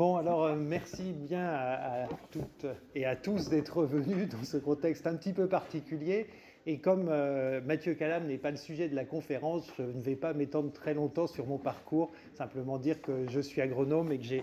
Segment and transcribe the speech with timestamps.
[0.00, 2.64] Bon, alors euh, merci bien à, toutes
[2.94, 6.26] et à tous d'être venus dans ce contexte un petit peu particulier.
[6.64, 10.16] Et comme euh, Mathieu Calam n'est pas le sujet de la conférence, je ne vais
[10.16, 14.24] pas m'étendre très longtemps sur mon parcours, simplement dire que je suis agronome et que
[14.24, 14.42] j'ai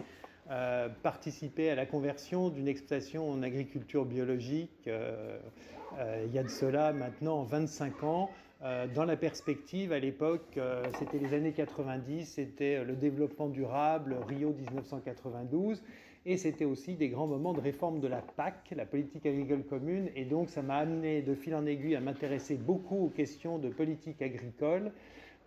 [0.52, 6.94] euh, participé à la conversion d'une exploitation en agriculture biologique il y a de cela
[6.94, 8.30] maintenant 25 ans.
[8.64, 14.16] Euh, dans la perspective, à l'époque, euh, c'était les années 90, c'était le développement durable,
[14.28, 15.84] Rio 1992,
[16.26, 20.10] et c'était aussi des grands moments de réforme de la PAC, la politique agricole commune,
[20.16, 23.70] et donc ça m'a amené de fil en aiguille à m'intéresser beaucoup aux questions de
[23.70, 24.92] politique agricole.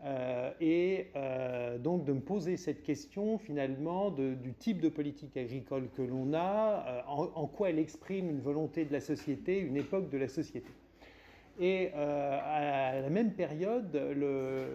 [0.02, 1.08] Euh, et
[1.80, 7.04] donc de me poser cette question finalement du type de politique agricole que l'on a,
[7.06, 10.70] en, quoi elle exprime une volonté de la société, une époque de la société.
[11.58, 13.98] Et euh, à la même période,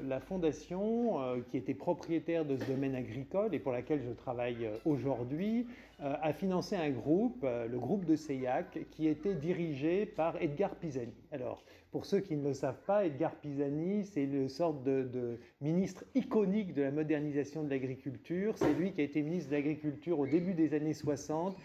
[0.07, 4.65] la fondation, euh, qui était propriétaire de ce domaine agricole et pour laquelle je travaille
[4.65, 5.67] euh, aujourd'hui,
[6.01, 11.13] a financé un groupe, le groupe de Seillac, qui était dirigé par Edgar Pisani.
[11.31, 11.63] Alors,
[11.95, 16.73] pour ceux qui ne le savent pas, Edgar Pisani, c'est une sorte de, ministre iconique
[16.73, 18.57] de la modernisation de l'agriculture.
[18.57, 21.55] C'est lui qui a été ministre de l'Agriculture au début des années 60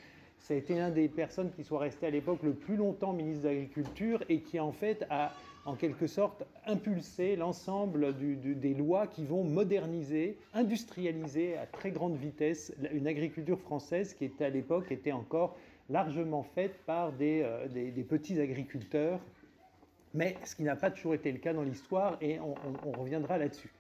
[0.40, 3.44] ça a été l'un des personnes qui soit restées à l'époque le plus longtemps ministre
[3.44, 5.32] de l'Agriculture et qui en fait a
[5.66, 12.74] en quelque sorte impulsé l'ensemble des lois qui vont moderniser, industrialiser à très grande vitesse
[12.92, 15.56] une agriculture française qui était à l'époque était encore
[15.90, 19.20] largement faite par des, euh, petits agriculteurs,
[20.14, 23.70] mais ce qui n'a pas toujours été le cas dans l'histoire et on reviendra là-dessus.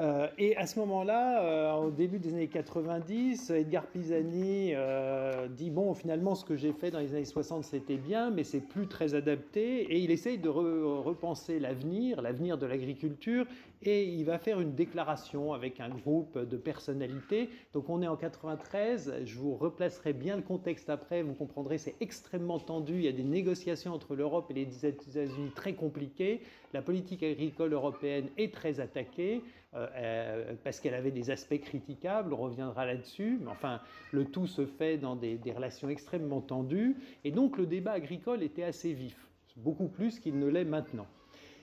[0.00, 5.70] Euh, et à ce moment-là, euh, au début des années 90, Edgar Pisani euh, dit
[5.70, 8.86] bon, finalement, ce que j'ai fait dans les années 60, c'était bien, mais c'est plus
[8.86, 9.92] très adapté.
[9.92, 13.46] Et il essaye de repenser l'avenir, l'avenir de l'agriculture,
[13.82, 17.48] et il va faire une déclaration avec un groupe de personnalités.
[17.72, 19.14] Donc, on est en 93.
[19.24, 21.22] Je vous replacerai bien le contexte après.
[21.22, 22.94] Vous comprendrez, c'est extrêmement tendu.
[22.94, 26.40] Il y a des négociations entre l'Europe et les États-Unis très compliquées.
[26.72, 29.42] La politique agricole européenne est très attaquée.
[29.74, 34.64] Euh, parce qu'elle avait des aspects critiquables, on reviendra là-dessus, mais enfin, le tout se
[34.64, 39.88] fait dans des, relations extrêmement tendues, et donc le débat agricole était assez vif, beaucoup
[39.88, 41.06] plus qu'il ne l'est maintenant.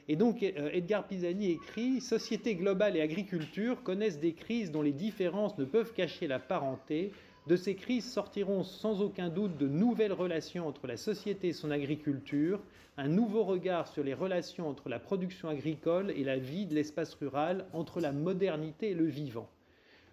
[0.08, 4.94] Et donc euh, Edgar Pisani écrit Société globale et agriculture connaissent des crises dont les
[4.94, 7.12] différences ne peuvent cacher la parenté,
[7.48, 11.70] de ces crises sortiront sans aucun doute de nouvelles relations entre la société et son
[11.70, 12.60] agriculture,
[12.98, 17.14] un nouveau regard sur les relations entre la production agricole et la vie de l'espace
[17.16, 19.48] rural, entre la modernité et le vivant.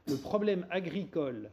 [0.09, 1.50] Le problème agricole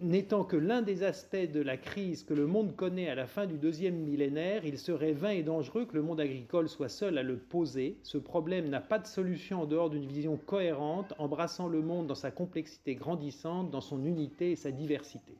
[0.00, 3.46] N'étant que l'un des aspects de la crise que le monde connaît à la fin
[3.46, 7.22] du deuxième millénaire, il serait vain et dangereux que le monde agricole soit seul à
[7.22, 7.96] le poser.
[8.02, 12.16] Ce problème n'a pas de solution en dehors d'une vision cohérente, embrassant le monde dans
[12.16, 15.38] sa complexité grandissante, dans son unité et sa diversité.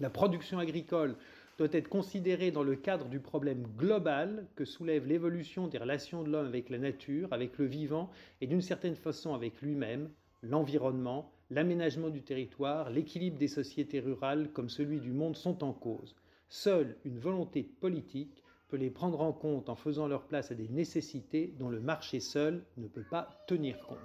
[0.00, 1.14] La production agricole
[1.56, 6.30] doit être considérée dans le cadre du problème global que soulève l'évolution des relations de
[6.30, 8.10] l'homme avec la nature, avec le vivant
[8.40, 10.10] et d'une certaine façon avec lui-même,
[10.42, 16.16] l'environnement, l'aménagement du territoire, l'équilibre des sociétés rurales comme celui du monde sont en cause.
[16.48, 20.68] Seule une volonté politique peut les prendre en compte en faisant leur place à des
[20.68, 23.98] nécessités dont le marché seul ne peut pas tenir compte.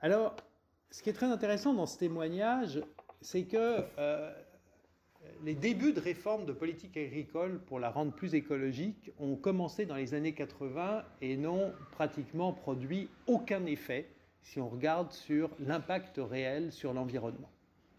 [0.00, 0.36] Alors,
[0.90, 2.82] ce qui est très intéressant dans ce témoignage,
[3.20, 4.32] c'est que euh,
[5.42, 9.96] les débuts de réforme de politique agricole pour la rendre plus écologique ont commencé dans
[9.96, 14.08] les années 80 et n'ont pratiquement produit aucun effet
[14.42, 17.50] si on regarde sur l'impact réel sur l'environnement.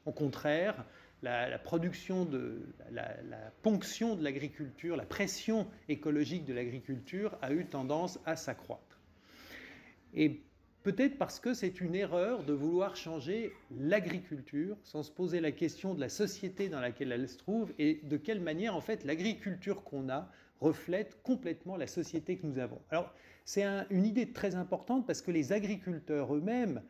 [0.06, 0.86] Au contraire,
[1.22, 3.16] la, production de la,
[3.62, 9.00] ponction de l'agriculture, la pression écologique de l'agriculture a eu tendance à s'accroître.
[10.14, 10.42] Et
[10.84, 15.94] peut-être parce que c'est une erreur de vouloir changer l'agriculture sans se poser la question
[15.94, 19.84] de la société dans laquelle elle se trouve et de quelle manière en fait l'agriculture
[19.84, 20.30] qu'on a
[20.60, 22.82] reflète complètement la société que nous avons.
[23.46, 26.82] C'est une idée très importante parce que les agriculteurs eux-mêmes,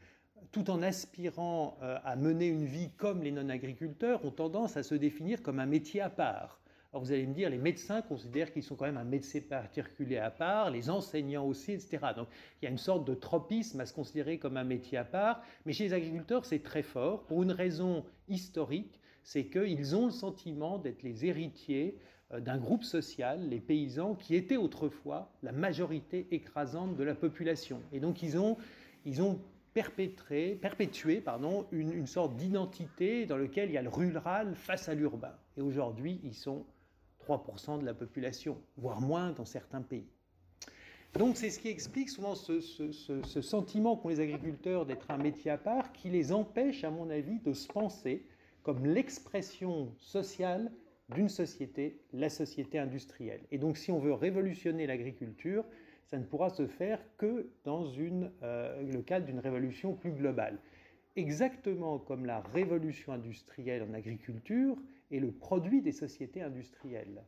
[0.51, 4.95] tout en aspirant euh, à mener une vie comme les non-agriculteurs, ont tendance à se
[4.95, 6.61] définir comme un métier à part.
[6.91, 10.17] Alors vous allez me dire, les médecins considèrent qu'ils sont quand même un médecin particulier
[10.17, 11.99] à part, les enseignants aussi, etc.
[12.17, 12.27] Donc
[12.61, 15.41] il y a une sorte de tropisme à se considérer comme un métier à part,
[15.65, 20.11] mais chez les agriculteurs c'est très fort, pour une raison historique, c'est qu'ils ont le
[20.11, 21.97] sentiment d'être les héritiers
[22.39, 27.81] d'un groupe social, les paysans, qui étaient autrefois la majorité écrasante de la population.
[27.91, 28.57] Et donc ils ont,
[29.05, 29.39] ils ont
[29.73, 34.89] perpétré, perpétué pardon, une, une sorte d'identité dans laquelle il y a le rural face
[34.89, 35.35] à l'urbain.
[35.57, 36.65] Et aujourd'hui, ils sont
[37.27, 40.07] 3% de la population, voire moins dans certains pays.
[41.13, 45.51] Donc c'est ce qui explique souvent ce, ce sentiment qu'ont les agriculteurs d'être un métier
[45.51, 48.25] à part, qui les empêche, à mon avis, de se penser
[48.63, 50.71] comme l'expression sociale
[51.13, 53.41] d'une société, la société industrielle.
[53.51, 55.65] Et donc si on veut révolutionner l'agriculture,
[56.05, 57.85] ça ne pourra se faire que dans
[58.43, 60.59] euh, le cadre d'une révolution plus globale.
[61.15, 64.77] Exactement comme la révolution industrielle en agriculture
[65.11, 67.21] est le produit des sociétés industrielles.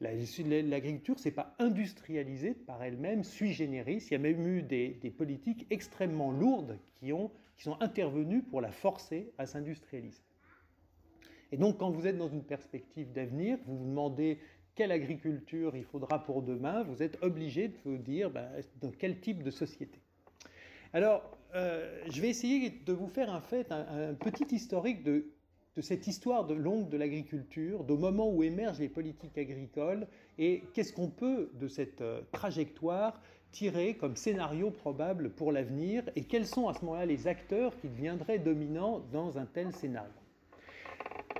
[0.00, 4.02] L'agriculture, ce n'est pas industrialisé par elle-même, sui generis.
[4.06, 8.62] Il y a même eu des, politiques extrêmement lourdes qui, ont, qui sont intervenues pour
[8.62, 10.22] la forcer à s'industrialiser.
[11.52, 14.38] Et donc, quand vous êtes dans une perspective d'avenir, vous vous demandez
[14.74, 18.48] quelle agriculture il faudra pour demain, vous êtes obligé de vous dire ben,
[18.80, 20.00] dans quel type de société.
[20.92, 21.22] Alors,
[21.54, 23.40] euh, je vais essayer de vous faire un
[24.14, 25.26] petit historique de,
[25.76, 30.06] de, cette histoire de longue de l'agriculture, au moment où émergent les politiques agricoles,
[30.38, 33.20] et qu'est-ce qu'on peut de cette euh, trajectoire
[33.52, 37.88] tirer comme scénario probable pour l'avenir, et quels sont à ce moment-là les acteurs qui
[37.88, 40.19] deviendraient dominants dans un tel scénario.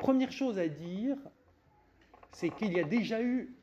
[0.00, 1.18] Première chose à dire,
[2.32, 3.54] c'est qu'il y a déjà eu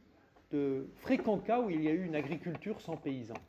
[0.52, 3.42] de fréquents cas où il y a eu une agriculture sans paysans.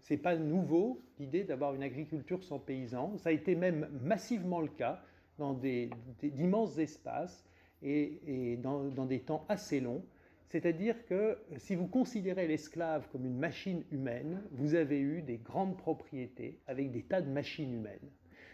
[0.00, 3.16] Ce n'est pas nouveau l'idée d'avoir une agriculture sans paysans.
[3.18, 5.00] Ça a été même massivement le cas
[5.38, 7.44] dans d'immenses espaces
[7.80, 10.04] et, dans, dans, des temps assez longs.
[10.48, 15.76] C'est-à-dire que si vous considérez l'esclave comme une machine humaine, vous avez eu des grandes
[15.76, 18.10] propriétés avec des tas de machines humaines.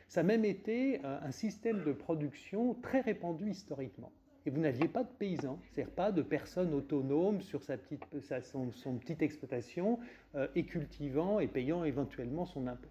[0.08, 4.12] Ça a même été un système de production très répandu historiquement.
[4.46, 8.04] Et vous n'aviez pas de paysans, c'est-à-dire pas de personnes autonomes sur sa petite,
[8.44, 9.98] son, petite exploitation
[10.36, 12.88] euh, et cultivant et payant éventuellement son impôt.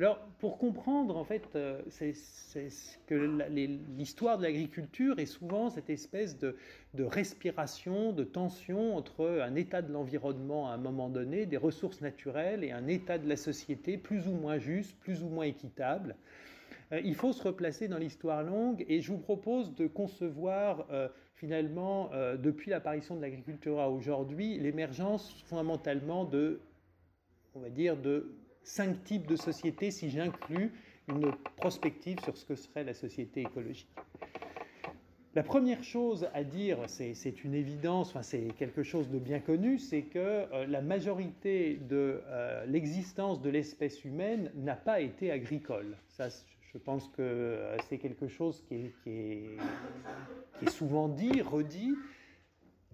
[0.00, 2.14] Alors, pour comprendre, en fait, euh, c'est
[3.06, 3.14] que
[3.98, 6.56] l'histoire de l'agriculture est souvent cette espèce de,
[6.98, 12.64] respiration, de tension entre un état de l'environnement à un moment donné, des ressources naturelles,
[12.64, 16.16] et un état de la société plus ou moins juste, plus ou moins équitable.
[16.92, 21.08] Euh, il faut se replacer dans l'histoire longue, et je vous propose de concevoir euh,
[21.34, 26.58] finalement, depuis l'apparition de l'agriculture à aujourd'hui, l'émergence fondamentalement de,
[27.54, 30.72] on va dire, de cinq types de sociétés si j'inclus
[31.08, 33.88] une prospective sur ce que serait la société écologique.
[35.36, 39.78] La première chose à dire, c'est une évidence, enfin, c'est quelque chose de bien connu,
[39.78, 45.96] c'est que euh, la majorité de euh, l'existence de l'espèce humaine n'a pas été agricole.
[46.08, 46.26] Ça,
[46.72, 49.10] je pense que euh, c'est quelque chose qui est, qui
[50.62, 51.94] est, souvent dit, redit,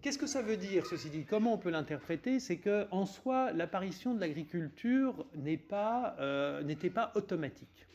[0.06, 1.24] Qu'est-ce que ça veut dire, ceci dit?
[1.24, 2.38] Comment on peut l'interpréter?
[2.38, 7.88] C'est qu'en soi, l'apparition de l'agriculture euh, n'était pas, automatique.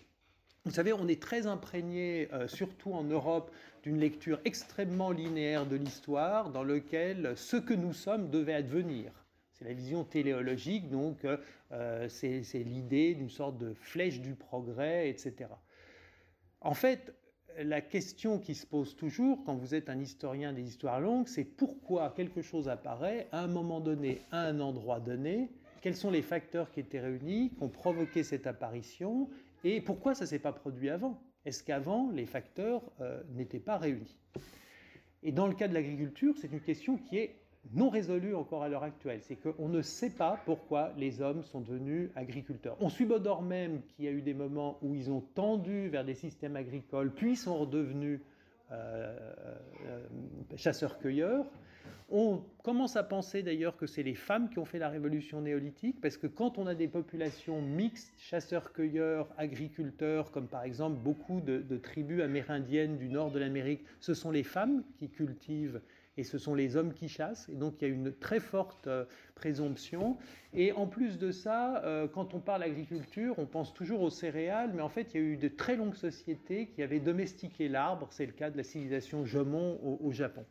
[0.65, 3.49] Vous savez, on est très imprégné, euh, surtout en Europe,
[3.83, 9.13] d'une lecture extrêmement linéaire de l'histoire, dans lequel ce que nous sommes devait advenir.
[9.53, 15.47] C'est la vision téléologique, donc euh, c'est l'idée d'une sorte de flèche du progrès, etc.
[16.59, 17.13] En fait,
[17.59, 21.43] la question qui se pose toujours quand vous êtes un historien des histoires longues, c'est
[21.43, 25.49] pourquoi quelque chose apparaît à un moment donné, à un endroit donné,
[25.81, 29.29] quels sont les facteurs qui étaient réunis, qui ont provoqué cette apparition,
[29.63, 31.19] et pourquoi ça ne s'est pas produit avant?
[31.45, 34.17] Est-ce qu'avant, les facteurs euh, n'étaient pas réunis?
[35.23, 37.40] Et dans le cas de l'agriculture, c'est une question qui est
[37.73, 39.19] non résolu encore à l'heure actuelle.
[39.21, 42.75] C'est qu'on ne sait pas pourquoi les hommes sont devenus agriculteurs.
[42.79, 46.15] On subodore même qu'il y a eu des moments où ils ont tendu vers des
[46.15, 48.19] systèmes agricoles, puis sont redevenus
[48.71, 49.17] euh,
[49.85, 50.07] euh,
[50.55, 51.45] chasseurs-cueilleurs.
[52.13, 56.01] On commence à penser d'ailleurs que c'est les femmes qui ont fait la révolution néolithique,
[56.01, 61.77] parce que quand on a des populations mixtes, chasseurs-cueilleurs, agriculteurs, comme par exemple beaucoup de
[61.77, 65.79] tribus amérindiennes du nord de l'Amérique, ce sont les femmes qui cultivent
[66.17, 67.47] et ce sont les hommes qui chassent.
[67.49, 70.17] Et donc il y a une très forte euh, présomption.
[70.53, 74.71] Et en plus de ça, euh, quand on parle agriculture, on pense toujours aux céréales,
[74.73, 78.07] mais en fait il y a eu de très longues sociétés qui avaient domestiqué l'arbre.
[78.11, 80.45] C'est le cas de la civilisation Jomon au, Japon.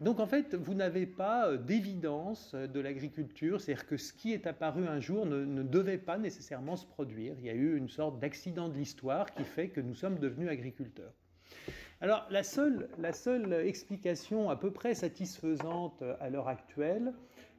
[0.00, 4.46] Donc en fait, vous n'avez pas euh, d'évidence de l'agriculture, c'est-à-dire que ce qui est
[4.46, 7.34] apparu un jour ne, ne, devait pas nécessairement se produire.
[7.38, 10.48] Il y a eu une sorte d'accident de l'histoire qui fait que nous sommes devenus
[10.48, 11.12] agriculteurs.
[12.00, 17.12] Alors la seule, la seule explication à peu près satisfaisante à l'heure actuelle,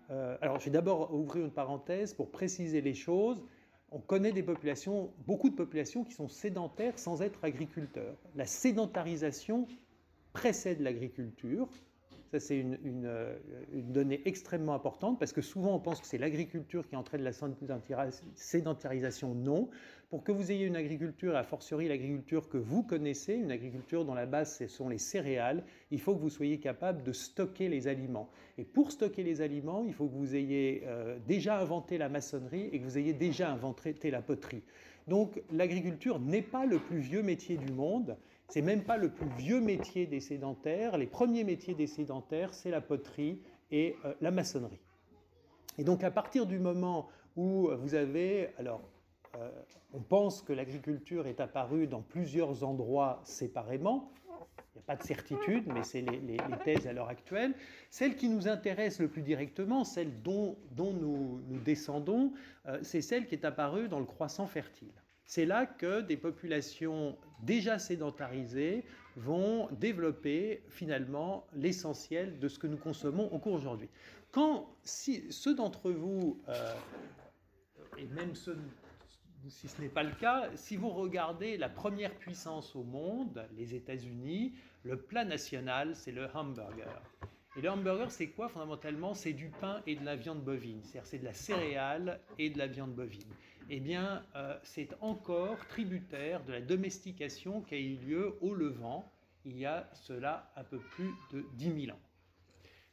[0.09, 3.43] euh, alors je vais d'abord ouvrir une parenthèse pour préciser les choses.
[3.91, 8.15] On connaît des populations, beaucoup de populations qui sont sédentaires sans être agriculteurs.
[8.35, 9.67] La sédentarisation
[10.33, 11.67] précède l'agriculture.
[12.31, 16.87] Ça, c'est une, une, donnée extrêmement importante parce que souvent on pense que c'est l'agriculture
[16.87, 19.35] qui entraîne la sédentarisation.
[19.35, 19.69] Non.
[20.09, 24.13] Pour que vous ayez une agriculture, a fortiori l'agriculture que vous connaissez, une agriculture dont
[24.13, 27.89] la base ce sont les céréales, il faut que vous soyez capable de stocker les
[27.89, 28.29] aliments.
[28.57, 32.69] Et pour stocker les aliments, il faut que vous ayez euh, déjà inventé la maçonnerie
[32.71, 34.63] et que vous ayez déjà inventé la poterie.
[35.07, 38.17] Donc l'agriculture n'est pas le plus vieux métier du monde,
[38.51, 40.97] c'est même pas le plus vieux métier des sédentaires.
[40.97, 43.39] Les premiers métiers des sédentaires, c'est la poterie
[43.71, 44.81] et euh, la maçonnerie.
[45.77, 48.81] Et donc à partir du moment où vous avez, alors
[49.37, 49.49] euh,
[49.93, 54.11] on pense que l'agriculture est apparue dans plusieurs endroits séparément.
[54.27, 57.53] Il n'y a pas de certitude, mais c'est les, thèses à l'heure actuelle.
[57.89, 62.33] Celle qui nous intéresse le plus directement, celle dont, nous, descendons,
[62.67, 64.91] euh, c'est celle qui est apparue dans le croissant fertile.
[65.31, 68.83] C'est là que des populations déjà sédentarisées
[69.15, 73.87] vont développer finalement l'essentiel de ce que nous consommons au cours aujourd'hui.
[74.33, 76.73] Quand si, ceux d'entre vous, euh,
[77.97, 78.57] et même ceux
[79.47, 83.73] si ce n'est pas le cas, si vous regardez la première puissance au monde, les
[83.73, 84.51] États-Unis,
[84.83, 87.01] le plat national, c'est le hamburger.
[87.55, 89.13] Et le hamburger, c'est quoi fondamentalement?
[89.13, 92.57] C'est du pain et de la viande bovine, c'est-à-dire c'est de la céréale et de
[92.57, 93.31] la viande bovine.
[93.69, 99.09] Eh bien, euh, c'est encore tributaire de la domestication qui a eu lieu au Levant
[99.45, 101.99] il y a cela un peu plus de 10 000 ans.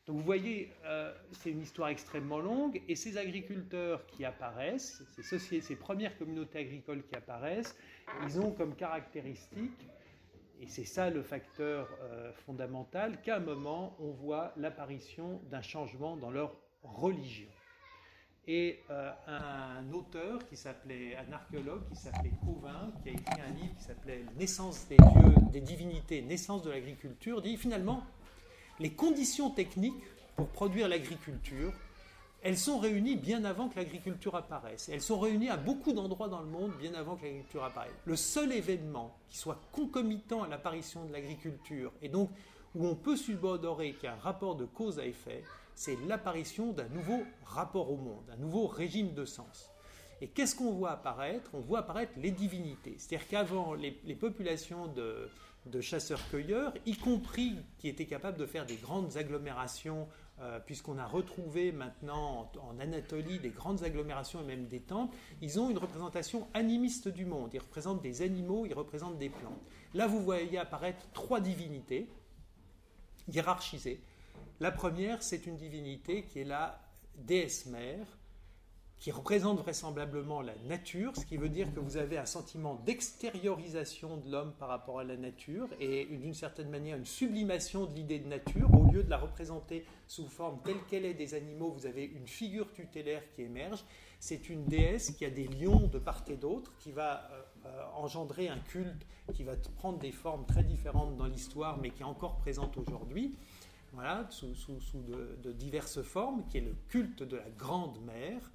[0.06, 5.38] Donc vous voyez, euh, c'est une histoire extrêmement longue, et ces agriculteurs qui apparaissent, ces,
[5.38, 7.76] ces premières communautés agricoles qui apparaissent,
[8.24, 9.86] ils ont comme caractéristique,
[10.60, 16.16] et c'est ça le facteur euh, fondamental, qu'à un moment, on voit l'apparition d'un changement
[16.16, 17.50] dans leur religion.
[18.50, 23.54] Et euh, un auteur qui s'appelait, un archéologue qui s'appelait Couvin, qui a écrit un
[23.54, 28.02] livre qui s'appelait Naissance des dieux, des divinités, naissance de l'agriculture, dit finalement,
[28.80, 30.02] les conditions techniques
[30.34, 31.74] pour produire l'agriculture,
[32.42, 34.88] elles sont réunies bien avant que l'agriculture apparaisse.
[34.88, 37.92] Elles sont réunies à beaucoup d'endroits dans le monde bien avant que l'agriculture apparaisse.
[38.06, 42.30] Le seul événement qui soit concomitant à l'apparition de l'agriculture, et donc
[42.74, 45.42] où on peut subodorer qu'il y a un rapport de cause à effet,
[45.74, 49.70] c'est l'apparition d'un nouveau rapport au monde, un nouveau régime de sens.
[50.20, 51.50] Et qu'est-ce qu'on voit apparaître?
[51.54, 52.96] On voit apparaître les divinités.
[52.98, 59.16] C'est-à-dire qu'avant, les populations de, chasseurs-cueilleurs, y compris qui étaient capables de faire des grandes
[59.16, 60.08] agglomérations,
[60.40, 65.58] euh, puisqu'on a retrouvé maintenant en, Anatolie des grandes agglomérations et même des temples, ils
[65.58, 67.50] ont une représentation animiste du monde.
[67.54, 69.60] Ils représentent des animaux, ils représentent des plantes.
[69.94, 72.08] Là, vous voyez apparaître trois divinités
[74.60, 76.80] La première, c'est une divinité qui est la
[77.14, 78.06] déesse mère,
[78.98, 84.16] qui représente vraisemblablement la nature, ce qui veut dire que vous avez un sentiment d'extériorisation
[84.16, 88.18] de l'homme par rapport à la nature et d'une certaine manière une sublimation de l'idée
[88.18, 88.68] de nature.
[88.74, 92.26] Au lieu de la représenter sous forme telle qu'elle est des animaux, vous avez une
[92.26, 93.84] figure tutélaire qui émerge.
[94.18, 97.84] C'est une déesse qui a des lions de part et d'autre, qui va euh, euh,
[97.94, 102.06] engendrer un culte qui va prendre des formes très différentes dans l'histoire, mais qui est
[102.06, 103.34] encore présente aujourd'hui.
[103.92, 104.54] Voilà, sous,
[105.42, 108.50] de, diverses formes, qui est le culte de la Grande Mère,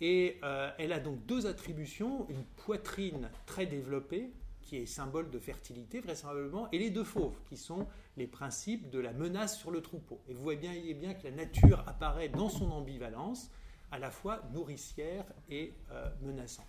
[0.00, 5.38] et euh, elle a donc deux attributions, une poitrine très développée, qui est symbole de
[5.38, 9.80] fertilité vraisemblablement, et les deux fauves, qui sont les principes de la menace sur le
[9.80, 10.20] troupeau.
[10.28, 13.50] Et vous voyez bien, bien que la nature apparaît dans son ambivalence,
[13.92, 16.66] à la fois nourricière et euh, menaçante.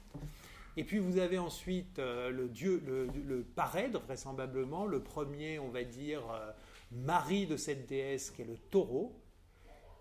[0.77, 5.69] Et puis vous avez ensuite euh, le dieu, le, le, parèdre, vraisemblablement, le premier, on
[5.69, 6.23] va dire,
[6.91, 9.15] mari de cette déesse, qui est le taureau,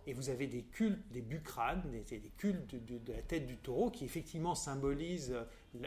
[0.06, 4.04] et vous avez des cultes, des bucranes, des, cultes de, la tête du taureau qui
[4.04, 5.34] effectivement symbolisent
[5.74, 5.86] euh,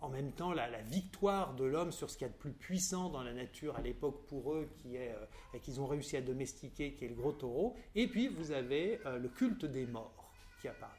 [0.00, 3.10] en même temps la, victoire de l'homme sur ce qu'il y a de plus puissant
[3.10, 5.14] dans la nature à l'époque pour eux, qui est
[5.54, 7.76] euh, qu'ils ont réussi à domestiquer, qui est le gros taureau.
[7.94, 10.92] Et puis vous avez euh, le culte des morts qui apparaît.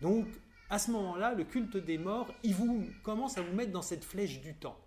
[0.00, 0.26] Donc
[0.70, 4.04] à ce moment-là, le culte des morts, il vous commence à vous mettre dans cette
[4.04, 4.78] flèche du temps.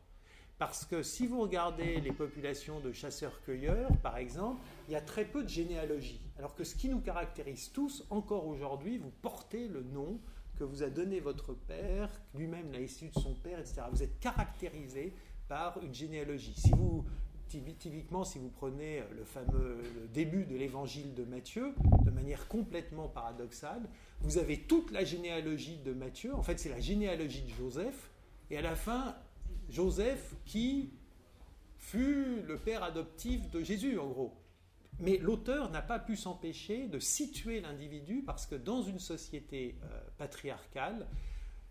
[0.58, 5.24] Parce que si vous regardez les populations de chasseurs-cueilleurs, par exemple, il y a très
[5.24, 6.20] peu de généalogie.
[6.40, 10.20] Alors que ce qui nous caractérise tous, encore aujourd'hui, vous portez le nom
[10.58, 13.84] que vous a donné votre père, lui-même l'a issu de son père, etc.
[13.92, 15.14] Vous êtes caractérisé
[15.48, 16.56] par une généalogie.
[16.56, 17.06] Si vous,
[17.48, 19.78] typiquement, si vous prenez le fameux
[20.12, 23.88] début de l'évangile de Matthieu, de manière complètement paradoxale,
[24.22, 26.34] vous avez toute la généalogie de Matthieu.
[26.36, 28.10] En fait, c'est la généalogie de Joseph.
[28.50, 29.16] Et à la fin,
[29.70, 30.92] Joseph qui
[31.78, 34.34] fut le père adoptif de Jésus, en gros.
[35.00, 40.00] Mais l'auteur n'a pas pu s'empêcher de situer l'individu parce que dans une société euh,
[40.18, 41.08] patriarcale,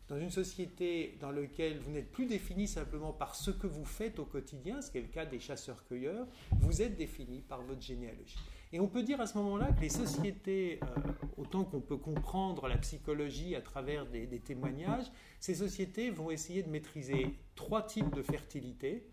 [0.08, 4.20] dans une société dans laquelle vous n'êtes plus défini simplement par ce que vous faites
[4.20, 8.38] au quotidien, ce qui est le cas des chasseurs-cueilleurs, vous êtes défini par votre généalogie.
[8.72, 12.66] Et on peut dire à ce moment-là que les sociétés, euh, autant qu'on peut comprendre
[12.66, 15.06] la psychologie à travers des, témoignages,
[15.38, 19.08] ces sociétés vont essayer de maîtriser trois types de fertilité.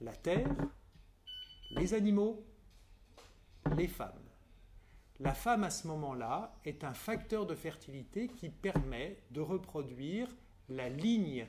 [0.00, 0.54] La terre,
[1.70, 2.44] les animaux,
[3.76, 4.12] les femmes.
[5.18, 10.28] La femme à ce moment-là est un facteur de fertilité qui permet de reproduire
[10.68, 11.46] la ligne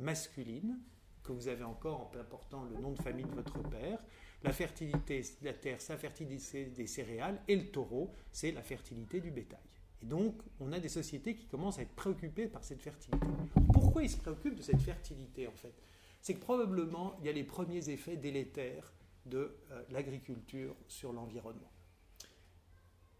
[0.00, 0.80] masculine,
[1.22, 4.00] que vous avez encore en important le nom de famille de votre père,
[4.42, 8.62] la fertilité de la terre, c'est la fertilité des céréales, et le taureau, c'est la
[8.62, 9.58] fertilité du bétail.
[10.02, 13.26] Et donc, on a des sociétés qui commencent à être préoccupées par cette fertilité.
[13.72, 15.74] Pourquoi ils se préoccupent de cette fertilité, en fait?
[16.20, 18.92] C'est que probablement, il y a les premiers effets délétères
[19.26, 21.70] de euh, l'agriculture sur l'environnement.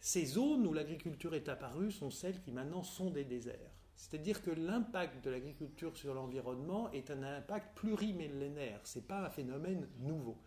[0.01, 3.75] Ces zones où l'agriculture est apparue sont celles qui maintenant sont des déserts.
[3.97, 9.31] C'est-à-dire que l'impact de l'agriculture sur l'environnement est un impact plurimillénaire, ce n'est pas un
[9.31, 10.39] phénomène nouveau.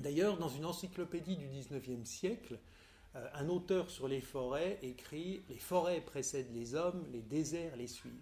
[0.00, 2.58] D'ailleurs, dans une encyclopédie du 19e siècle,
[3.16, 7.86] euh, un auteur sur les forêts écrit Les forêts précèdent les hommes, les déserts les
[7.86, 8.12] suivent.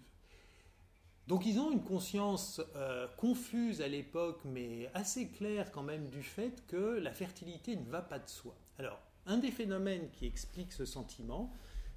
[1.28, 6.22] Donc ils ont une conscience euh, confuse à l'époque, mais assez claire quand même du
[6.22, 8.54] fait que la fertilité ne va pas de soi.
[8.78, 11.52] Alors, un des phénomènes qui explique ce sentiment,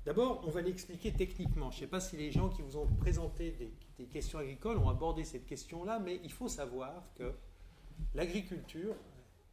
[0.05, 1.71] d'abord, on va l'expliquer techniquement.
[1.71, 4.77] Je ne sais pas si les gens qui vous ont présenté des, des questions agricoles
[4.77, 7.33] ont abordé cette question-là, mais il faut savoir que
[8.13, 8.95] l'agriculture,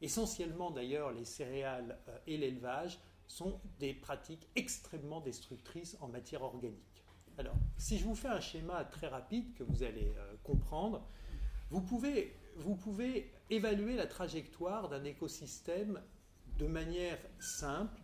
[0.02, 7.04] essentiellement d'ailleurs les céréales euh, et l'élevage, sont des pratiques extrêmement destructrices en matière organique.
[7.38, 11.02] Alors, si je vous fais un schéma très rapide que vous allez euh, comprendre,
[11.70, 16.02] vous pouvez, vous pouvez évaluer la trajectoire d'un écosystème
[16.58, 17.98] de manière simple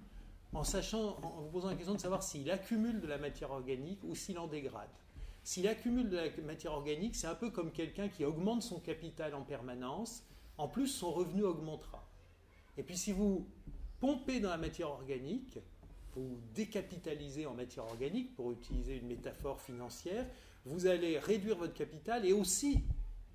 [0.55, 4.15] en en vous posant la question de savoir s'il accumule de la matière organique ou
[4.15, 4.89] s'il en dégrade.
[5.45, 9.35] S'il accumule de la matière organique, c'est un peu comme quelqu'un qui augmente son capital
[9.35, 10.25] en permanence
[10.59, 12.05] en plus, son revenu augmentera.
[12.77, 13.47] Et puis si vous
[14.01, 15.59] pompez dans la matière organique,
[16.15, 20.27] vous décapitalisez en matière organique, pour utiliser une métaphore financière,
[20.65, 22.85] vous allez réduire votre capital et aussi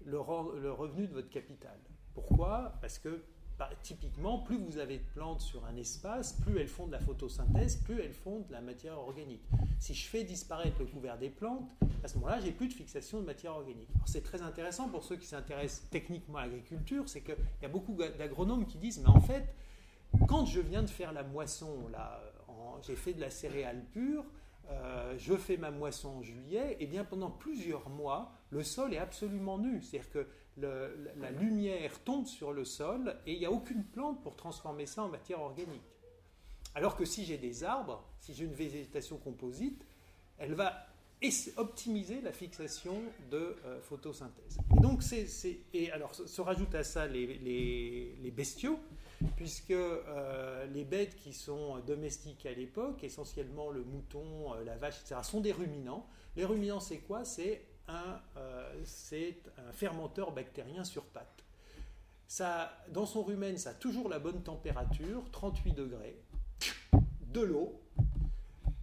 [0.05, 1.77] le, revenu de votre capital.
[2.13, 2.73] Pourquoi?
[2.81, 3.23] Parce que
[3.59, 6.99] bah, typiquement, plus vous avez de plantes sur un espace, plus elles font de la
[6.99, 9.43] photosynthèse, plus elles font de la matière organique.
[9.79, 11.69] Si je fais disparaître le couvert des plantes,
[12.03, 13.89] à ce moment-là, j'ai plus de fixation de matière organique.
[14.05, 17.93] C'est très intéressant pour ceux qui s'intéressent techniquement à l'agriculture, c'est qu'il y a beaucoup
[17.93, 19.53] d'agronomes qui disent, mais en fait,
[20.27, 22.21] quand je viens de faire la moisson, là,
[22.81, 24.25] j'ai fait de la céréale pure,
[24.69, 28.93] euh, je fais ma moisson en juillet, et eh bien pendant plusieurs mois, le sol
[28.93, 29.81] est absolument nu.
[29.81, 34.35] C'est-à-dire que la lumière tombe sur le sol et il n'y a aucune plante pour
[34.35, 35.81] transformer ça en matière organique.
[36.75, 39.85] Alors que si j'ai des arbres, si j'ai une végétation composite,
[40.37, 40.87] elle va
[41.55, 42.95] optimiser la fixation
[43.31, 44.57] de euh, photosynthèse.
[44.75, 45.25] Et donc, c'est,
[45.73, 47.25] et alors se, rajoute à ça les,
[48.21, 48.77] les, bestiaux,
[49.37, 54.99] puisque euh, les bêtes qui sont domestiques à l'époque, essentiellement le mouton, euh, la vache,
[55.01, 56.05] etc., sont des ruminants.
[56.35, 57.23] Les ruminants, c'est quoi?
[57.23, 61.43] C'est un, euh, c'est un fermenteur bactérien sur pattes.
[62.27, 66.19] Ça, dans son rumen, ça a toujours la bonne température, 38 degrés,
[67.27, 67.79] de l'eau.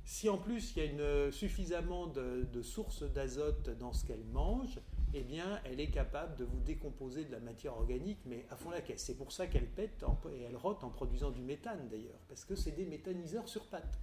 [0.04, 4.78] Si en plus il y a une, suffisamment de, sources d'azote dans ce qu'elle mange,
[5.14, 8.70] eh bien, elle est capable de vous décomposer de la matière organique, mais à fond
[8.70, 9.02] la caisse.
[9.02, 12.54] C'est pour ça qu'elle pète et elle rote en produisant du méthane d'ailleurs, parce que
[12.54, 13.98] c'est des méthaniseurs sur pattes.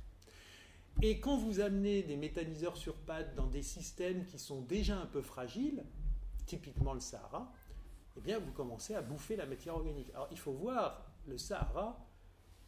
[1.04, 5.06] Et quand vous amenez des méthaniseurs sur pattes dans des systèmes qui sont déjà un
[5.06, 5.84] peu fragiles,
[6.48, 7.54] typiquement le Sahara,
[8.18, 10.10] eh bien vous commencez à bouffer la matière organique.
[10.16, 12.04] Alors il faut voir le Sahara,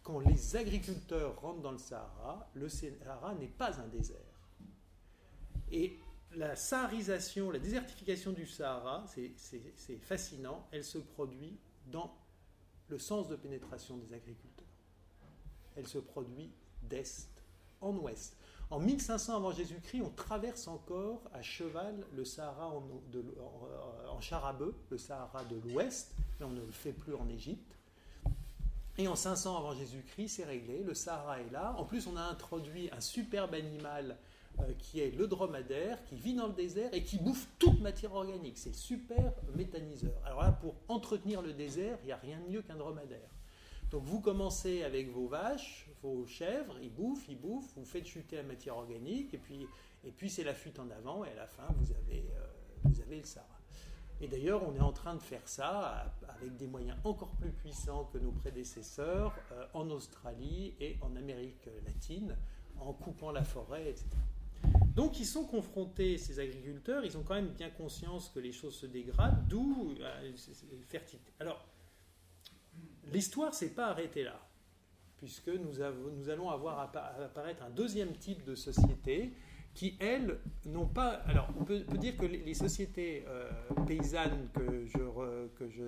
[0.04, 4.18] quand les agriculteurs rentrent dans le Sahara, le Sahara n'est pas un désert.
[5.72, 5.98] Et
[6.36, 12.16] la saharisation, la désertification du Sahara, c'est fascinant, elle se produit dans
[12.90, 14.68] le sens de pénétration des agriculteurs.
[15.76, 16.52] Elle se produit
[16.84, 17.28] d'est
[17.82, 18.36] en ouest.
[18.70, 23.22] En 1500 avant Jésus-Christ, on traverse encore à cheval le Sahara en, de,
[24.54, 27.76] bœuf, le Sahara de l'ouest, mais on ne le fait plus en Égypte.
[29.00, 31.74] Et en 500 avant Jésus-Christ, c'est réglé, le Sahara est là.
[31.78, 34.18] En plus, on a introduit un superbe animal
[34.60, 38.14] euh, qui est le dromadaire, qui vit dans le désert et qui bouffe toute matière
[38.14, 38.58] organique.
[38.58, 40.14] C'est super méthaniseur.
[40.26, 43.30] Alors là, pour entretenir le désert, il n'y a rien de mieux qu'un dromadaire.
[43.92, 48.36] Donc vous commencez avec vos vaches, vos chèvres, ils bouffent, ils bouffent, vous faites chuter
[48.36, 49.68] la matière organique, et puis,
[50.04, 52.46] et puis c'est la fuite en avant, et à la fin, vous avez, euh,
[52.84, 53.60] vous avez le Sahara.
[54.22, 58.10] Et d'ailleurs, on est en train de faire ça avec des moyens encore plus puissants
[58.12, 62.36] que nos prédécesseurs euh, en Australie et en Amérique latine,
[62.80, 64.06] en coupant la forêt, etc.
[64.94, 68.76] Donc ils sont confrontés, ces agriculteurs, ils ont quand même bien conscience que les choses
[68.76, 70.34] se dégradent, d'où euh,
[70.88, 71.32] fertilité.
[71.40, 71.66] Alors,
[73.12, 74.40] l'histoire s'est pas arrêtée là.
[75.18, 75.82] puisque nous,
[76.30, 79.34] allons avoir apparaître un deuxième type de société
[79.74, 81.22] qui, elles, n'ont pas...
[81.28, 83.50] Alors, on peut, dire que les, sociétés euh,
[83.88, 85.84] paysannes que je, que je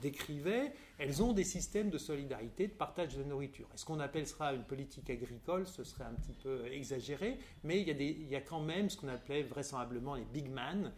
[0.00, 3.68] décrivais, elles ont des systèmes de solidarité, de partage de nourriture.
[3.74, 5.66] Est-ce qu'on appellera une politique agricole?
[5.66, 8.60] Ce serait un petit peu exagéré, mais il y a, des, il y a quand
[8.60, 10.92] même ce qu'on appelait vraisemblablement les big man,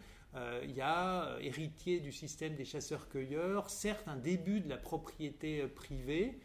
[0.63, 5.61] il y a, euh, héritier du système des chasseurs-cueilleurs, certes un début de la propriété
[5.61, 6.39] euh, privée,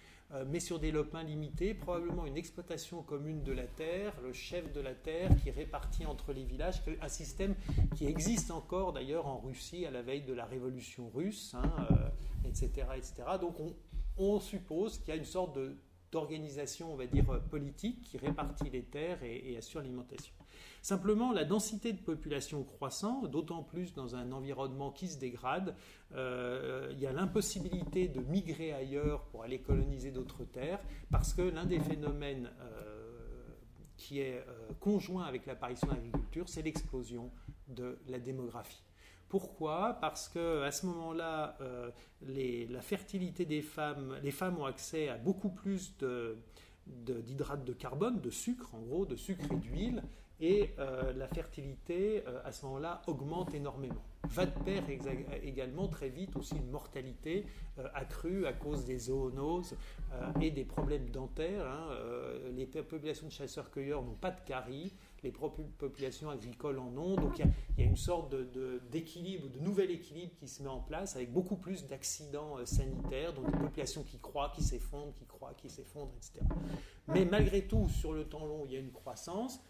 [0.46, 4.81] mais sur des lopins limités, probablement une exploitation commune de la terre, le chef de
[4.81, 7.57] la terre qui répartit entre les villages, un système
[7.96, 11.57] qui existe encore d'ailleurs en Russie à la veille de la révolution russe,
[12.44, 13.14] etc., hein, etc.
[13.40, 13.57] Donc
[14.16, 15.59] on, suppose qu'il y a une sorte
[16.12, 20.39] d'organisation, on va dire, politique qui répartit les terres et assure l'alimentation.
[20.83, 25.75] Simplement, la densité de population croissant, d'autant plus dans un environnement qui se dégrade,
[26.14, 31.43] euh, il y a l'impossibilité de migrer ailleurs pour aller coloniser d'autres terres, parce que
[31.43, 33.07] l'un des phénomènes euh,
[33.99, 37.31] qui est euh, conjoint avec l'apparition de l'agriculture, c'est l'explosion
[37.69, 38.83] de la démographie.
[39.29, 39.99] Pourquoi?
[40.01, 41.57] Parce que à ce moment-là,
[42.23, 45.95] la fertilité des femmes, les femmes ont accès à beaucoup plus
[46.85, 50.03] d'hydrates de, de, carbone, de sucre en gros, de sucre et d'huile,
[50.40, 54.03] et euh, la fertilité euh, à ce moment-là augmente énormément.
[54.29, 54.85] Va de pair
[55.42, 57.46] également très vite aussi une mortalité
[57.79, 59.76] euh, accrue à cause des zoonoses
[60.40, 61.66] et des problèmes dentaires.
[61.66, 61.88] Hein.
[62.57, 67.46] les populations de chasseurs-cueilleurs n'ont pas de caries, les populations agricoles en ont, donc il
[67.79, 68.35] y, a une sorte
[68.90, 73.33] d'équilibre, de, de, nouvel équilibre qui se met en place avec beaucoup plus d'accidents sanitaires,
[73.35, 76.44] donc des populations qui croient, qui s'effondrent, qui croient, qui s'effondrent, etc.
[77.07, 79.61] Mais malgré tout, sur le temps long, il y a une croissance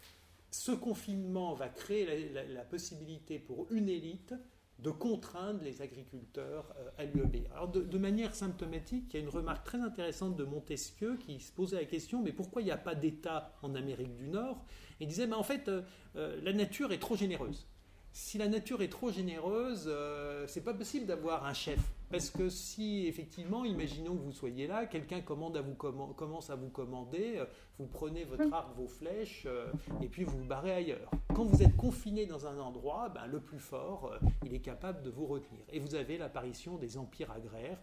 [0.51, 4.35] ce confinement va créer la, possibilité pour une élite
[4.79, 7.53] de contraindre les agriculteurs euh, à obéir.
[7.53, 11.53] Alors de, manière symptomatique, il y a une remarque très intéressante de Montesquieu qui se
[11.53, 14.65] posait la question, mais pourquoi il n'y a pas d'État en Amérique du Nord?
[14.99, 15.83] Il disait, en fait, euh,
[16.17, 17.67] euh, la nature est trop généreuse
[18.13, 21.79] si la nature est trop généreuse, euh, c'est pas possible d'avoir un chef.
[22.11, 26.57] Parce que si effectivement, imaginons que vous soyez là, quelqu'un commande à vous commence à
[26.57, 27.45] vous commander, euh,
[27.79, 29.67] vous prenez votre arc, vos flèches, euh,
[30.03, 31.11] et puis vous vous barrez ailleurs.
[31.35, 34.13] Quand vous êtes confiné dans un endroit, ben, le plus fort,
[34.45, 35.61] il est capable de vous retenir.
[35.73, 37.79] Et vous avez l'apparition des empires agraires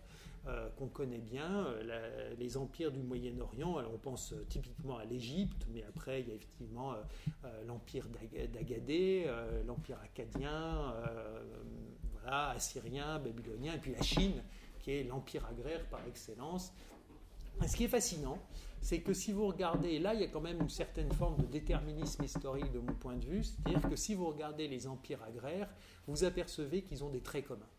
[0.48, 3.76] euh, qu'on connaît bien, euh, les empires du Moyen-Orient.
[3.78, 6.94] Alors on pense euh, typiquement à l'Égypte, mais après il y a effectivement
[7.66, 8.08] l'empire
[8.54, 9.30] d'Agadé,
[9.66, 10.94] l'empire acadien,
[12.22, 14.42] voilà, assyrien, babylonien, et puis la Chine,
[14.80, 16.72] qui est l'empire agraire par excellence.
[17.66, 18.40] ce qui est fascinant,
[18.80, 21.46] c'est que si vous regardez, là il y a quand même une certaine forme de
[21.46, 25.70] déterminisme historique de mon point de vue, c'est-à-dire que si vous regardez les empires agraires,
[26.08, 27.70] vous apercevez qu'ils ont des traits communs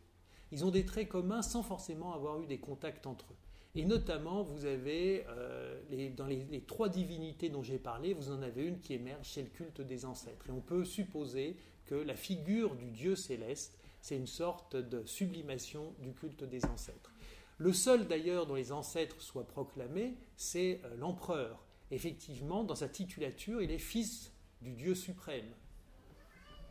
[0.53, 3.37] ils ont des traits communs sans forcément avoir eu des contacts entre eux.
[3.75, 5.81] Et notamment, vous avez, euh,
[6.17, 9.49] dans les, trois divinités dont j'ai parlé, vous en avez une qui émerge, c'est le
[9.49, 10.49] culte des ancêtres.
[10.49, 11.57] Et on peut supposer
[11.87, 17.13] que la figure du Dieu céleste, c'est une sorte de sublimation du culte des ancêtres.
[17.59, 21.65] Le seul d'ailleurs dont les ancêtres soient proclamés, c'est euh, l'empereur.
[21.91, 25.55] Effectivement, dans sa titulature, il est fils du Dieu suprême,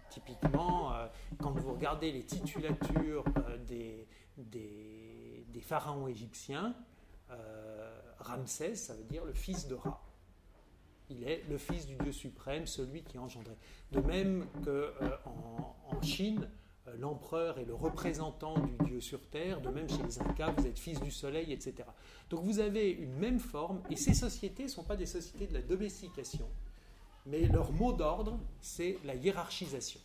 [0.09, 1.07] Typiquement, euh,
[1.41, 4.07] quand vous regardez les titulatures euh, des,
[5.61, 6.73] pharaons égyptiens,
[7.31, 10.01] euh, Ramsès, ça veut dire le fils de Ra.
[11.09, 13.57] Il est le fils du Dieu suprême, celui qui engendrait.
[13.91, 16.49] De même qu'en en Chine,
[16.99, 20.79] l'empereur est le représentant du Dieu sur terre, de même chez les Incas, vous êtes
[20.79, 21.87] fils du soleil, etc.
[22.29, 25.53] Donc vous avez une même forme, et ces sociétés ne sont pas des sociétés de
[25.53, 26.47] la domestication,
[27.27, 29.99] mais leur mot d'ordre, c'est la hiérarchisation.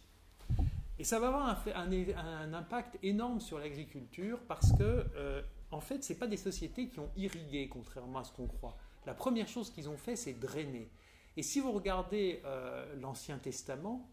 [0.98, 6.12] Et ça va avoir un, impact énorme sur l'agriculture parce que, euh, en fait, ce
[6.12, 8.76] pas des sociétés qui ont irrigué, contrairement à ce qu'on croit.
[9.06, 10.90] La première chose qu'ils ont fait, c'est drainer.
[11.36, 14.08] Et si vous regardez euh, l'Ancien Testament,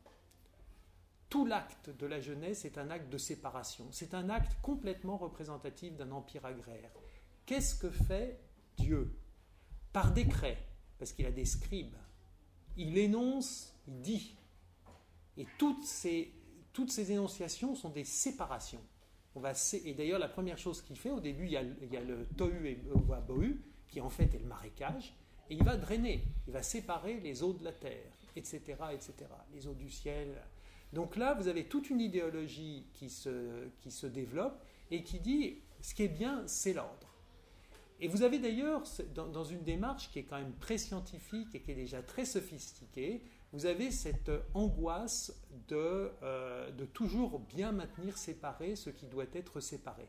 [1.30, 3.86] tout l'acte de la jeunesse est un acte de séparation.
[3.92, 6.90] C'est un acte complètement représentatif d'un empire agraire.
[7.46, 8.40] Qu'est-ce que fait
[8.78, 9.16] Dieu?
[9.92, 10.58] Par décret,
[10.98, 11.96] parce qu'il a des scribes,
[12.78, 14.36] il énonce, il dit.
[15.38, 16.32] Et toutes ces,
[16.74, 18.82] toutes ces énonciations sont des séparations.
[19.86, 22.80] Et d'ailleurs, la première chose qu'il fait, au début, il y, a, le tohu et
[23.28, 25.14] bohu, qui en fait est le marécage,
[25.50, 29.14] et il va drainer, il va séparer les eaux de la terre, etc., etc.,
[29.54, 30.28] les eaux du ciel.
[30.94, 35.60] Donc là, vous avez toute une idéologie qui se, qui se développe et qui dit,
[35.82, 37.09] ce qui est bien, c'est l'ordre.
[38.02, 38.84] Et vous avez d'ailleurs,
[39.14, 43.22] dans, une démarche qui est quand même très scientifique et qui est déjà très sophistiquée,
[43.52, 45.34] vous avez cette angoisse
[45.68, 50.08] de, euh, de toujours bien maintenir séparé ce qui doit être séparé.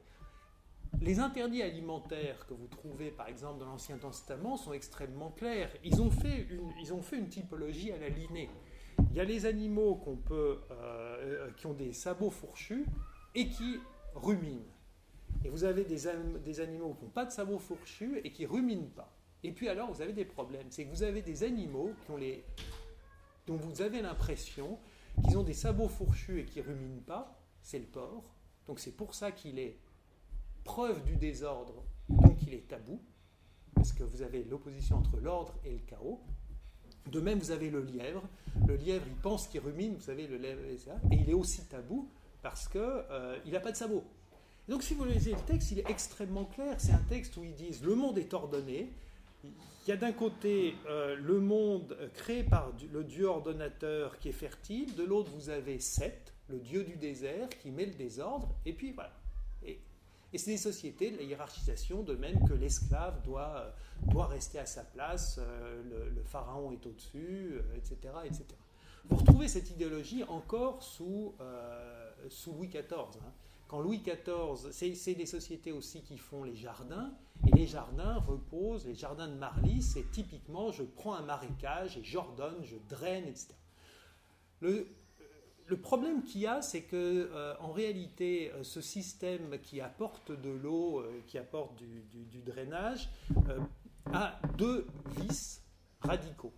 [1.00, 5.70] les interdits alimentaires que vous trouvez par exemple dans l'Ancien Testament sont extrêmement clairs.
[5.84, 8.50] Ils ont fait une, typologie à la linée.
[9.10, 12.84] Il y a les animaux euh, qui ont des sabots fourchus
[13.34, 13.80] et qui
[14.14, 14.66] ruminent.
[15.44, 19.12] Et vous avez des, animaux qui n'ont pas de sabots fourchus et qui ruminent pas.
[19.42, 20.66] Et puis alors, vous avez des problèmes.
[20.70, 21.92] C'est que vous avez des animaux
[23.46, 24.78] dont vous avez l'impression
[25.24, 27.40] qu'ils ont des sabots fourchus et qui ruminent pas.
[27.62, 28.34] C'est le porc.
[28.66, 29.78] Donc c'est pour ça qu'il est
[30.64, 33.00] preuve du désordre, donc il est tabou,
[33.74, 36.20] parce que vous avez l'opposition entre l'ordre et le chaos.
[37.10, 38.22] De même, vous avez le lièvre.
[38.66, 41.34] Le lièvre, il pense qu'il rumine, vous savez, le lièvre, et, ça, et il est
[41.34, 42.08] aussi tabou
[42.42, 44.04] parce qu'il euh, n'a pas de sabots.
[44.70, 46.76] Donc, si vous lisez le texte, il est extrêmement clair.
[46.78, 48.88] C'est un texte où ils disent le monde est ordonné.
[49.42, 54.32] Il y a d'un côté euh, le monde créé par le Dieu ordonnateur qui est
[54.32, 54.94] fertile.
[54.94, 58.54] De l'autre, vous avez Seth, le Dieu du désert, qui met le désordre.
[58.64, 59.12] Et puis voilà.
[60.32, 63.70] Et c'est des sociétés de la hiérarchisation, de même que l'esclave doit, euh,
[64.12, 68.44] doit rester à sa place, euh, le, pharaon est au-dessus, etc., etc.
[69.08, 71.34] Vous retrouvez cette idéologie encore sous,
[72.46, 73.18] Louis XIV.
[73.70, 77.12] Quand Louis XIV, c'est des sociétés aussi qui font les jardins,
[77.46, 82.02] et les jardins reposent, les jardins de Marly, c'est typiquement je prends un marécage et
[82.02, 83.54] j'ordonne, je draine, etc.
[84.60, 84.88] Le,
[85.80, 90.50] problème qu'il y a, c'est que euh, en réalité, euh, ce système qui apporte de
[90.50, 93.08] l'eau, euh, qui apporte du, drainage,
[94.12, 95.62] a deux vices
[96.00, 96.52] radicaux.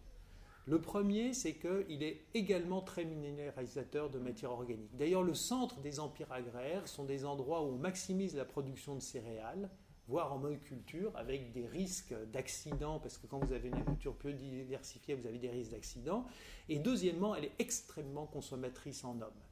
[0.66, 4.96] Le premier, c'est qu'il est également très minéralisateur de matière organique.
[4.96, 9.00] D'ailleurs, le centre des empires agraires sont des endroits où on maximise la production de
[9.00, 9.68] céréales,
[10.06, 14.32] voire en monoculture, avec des risques d'accident, parce que quand vous avez une agriculture peu
[14.32, 16.26] diversifiée, vous avez des risques d'accident.
[16.68, 19.42] Et deuxièmement, elle est extrêmement consommatrice en hommes.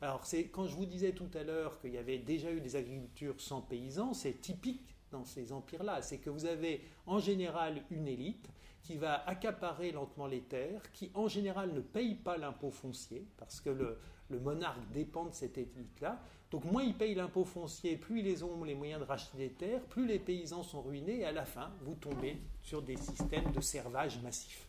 [0.00, 2.76] Alors, c'est quand je vous disais tout à l'heure qu'il y avait déjà eu des
[2.76, 6.00] agricultures sans paysans, c'est typique dans ces empires-là.
[6.00, 8.48] C'est que vous avez en général une élite
[8.90, 13.60] qui va accaparer lentement les terres, qui en général ne paye pas l'impôt foncier, parce
[13.60, 13.96] que le,
[14.40, 16.20] monarque dépend de cette élite-là.
[16.50, 19.80] Donc moins ils payent l'impôt foncier, plus ils ont les moyens de racheter des terres,
[19.82, 23.60] plus les paysans sont ruinés, et à la fin, vous tombez sur des systèmes de
[23.60, 24.66] servage massif.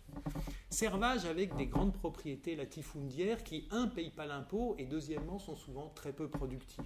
[0.69, 5.55] Servage avec des grandes propriétés latifundiaires qui, un, ne payent pas l'impôt, et deuxièmement, sont
[5.55, 6.85] souvent très peu productives.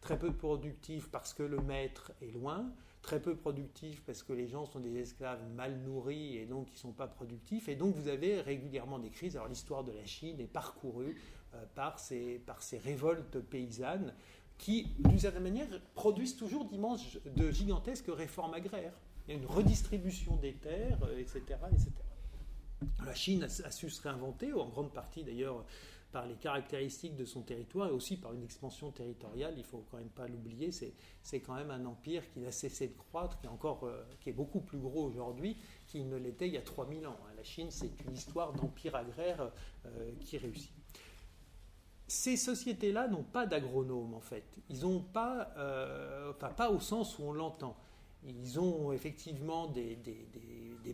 [0.00, 4.48] Très peu productives parce que le maître est loin, très peu productifs parce que les
[4.48, 7.68] gens sont des esclaves mal nourris et donc ils ne sont pas productifs.
[7.68, 9.36] Et donc vous avez régulièrement des crises.
[9.36, 11.20] Alors l'histoire de la Chine est parcourue
[11.54, 14.14] euh, par, ces, par ces révoltes paysannes
[14.56, 18.94] qui, d'une certaine manière, produisent toujours de gigantesques réformes agraires.
[19.26, 21.42] Il y a une redistribution des terres, etc.
[21.62, 21.90] Euh, etc.
[23.04, 25.64] La Chine a, su se réinventer, en grande partie d'ailleurs
[26.12, 29.96] par les caractéristiques de son territoire et aussi par une expansion territoriale, il faut quand
[29.96, 33.50] même pas l'oublier, c'est quand même un empire qui n'a cessé de croître, qui est,
[33.50, 35.56] encore, euh, qui est beaucoup plus gros aujourd'hui
[35.88, 37.16] qu'il ne l'était il y a 3000 ans.
[37.36, 39.50] La Chine, c'est une histoire d'empire agraire
[40.20, 40.70] qui réussit
[42.12, 44.44] ces sociétés-là n'ont pas d'agronomes en fait.
[44.68, 47.74] Ils n'ont pas, euh, enfin pas au sens où on l'entend.
[48.24, 49.96] Ils ont effectivement des,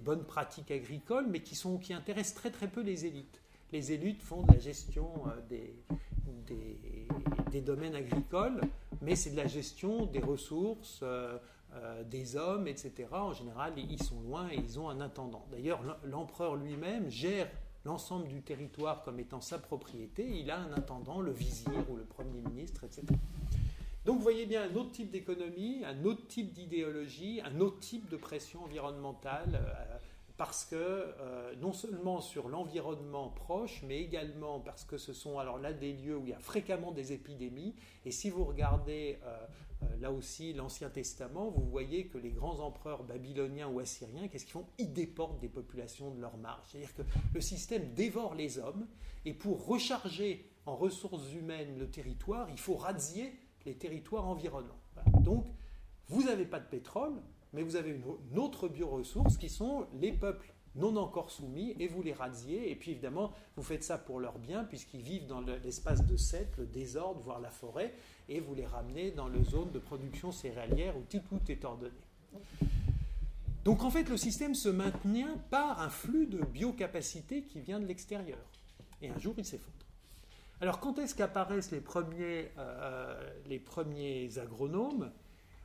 [0.00, 3.42] bonnes pratiques agricoles, mais qui, sont, qui intéressent très très peu les élites.
[3.72, 5.40] Les élites font de la gestion euh,
[7.50, 8.61] des, domaines agricoles,
[9.02, 11.38] mais c'est de la gestion des ressources, euh,
[12.04, 13.09] des hommes, etc.
[13.12, 15.44] En général, ils sont loin et ils ont un intendant.
[15.50, 17.48] D'ailleurs, l'empereur lui-même gère
[17.85, 22.04] l'ensemble du territoire comme étant sa propriété, il a un intendant, le vizir ou le
[22.04, 23.07] premier ministre, etc.
[24.04, 28.09] Donc vous voyez bien un autre type d'économie, un autre type d'idéologie, un autre type
[28.09, 29.98] de pression environnementale, euh,
[30.38, 35.59] parce que euh, non seulement sur l'environnement proche, mais également parce que ce sont alors
[35.59, 37.74] là des lieux où il y a fréquemment des épidémies,
[38.05, 39.46] et si vous regardez euh,
[39.83, 44.44] euh, là aussi, l'Ancien Testament, vous voyez que les grands empereurs babyloniens ou assyriens, qu'est-ce
[44.44, 44.66] qu'ils font?
[44.79, 46.66] Ils déportent des populations de leur marge.
[46.70, 47.03] C'est-à-dire que
[47.35, 48.87] le système dévore les hommes,
[49.24, 53.33] et pour recharger en ressources humaines le territoire, il faut razzier
[53.66, 54.79] les territoires environnants.
[55.20, 55.46] Donc,
[56.07, 57.20] vous n'avez pas de pétrole,
[57.53, 62.03] mais vous avez une autre bioressource qui sont les peuples non encore soumis et vous
[62.03, 62.71] les radiez.
[62.71, 66.57] Et puis évidemment, vous faites ça pour leur bien, puisqu'ils vivent dans l'espace de Seth,
[66.57, 67.95] le désordre, voire la forêt,
[68.29, 71.93] et vous les ramenez dans le zone de production céréalière où tout, est ordonné.
[73.65, 77.87] Donc en fait, le système se maintient par un flux de biocapacité qui vient de
[77.87, 78.39] l'extérieur.
[79.03, 79.75] Et un jour, il s'effondre.
[80.61, 85.11] Alors quand est-ce qu'apparaissent les premiers, euh, les premiers agronomes?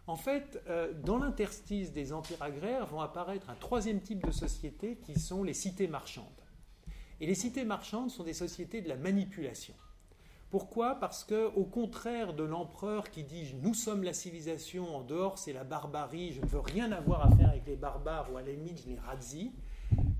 [0.05, 4.97] En fait, euh, dans l'interstice des empires agraires vont apparaître un troisième type de société
[4.97, 6.25] qui sont les cités marchandes.
[7.21, 9.73] Et les cités marchandes sont des sociétés de la manipulation.
[10.49, 10.95] Pourquoi?
[10.95, 15.53] Parce que, au contraire de l'empereur qui dit nous sommes la civilisation, en dehors c'est
[15.53, 18.51] la barbarie, je ne veux rien avoir à faire avec les barbares ou à la
[18.51, 19.51] limite les razzi,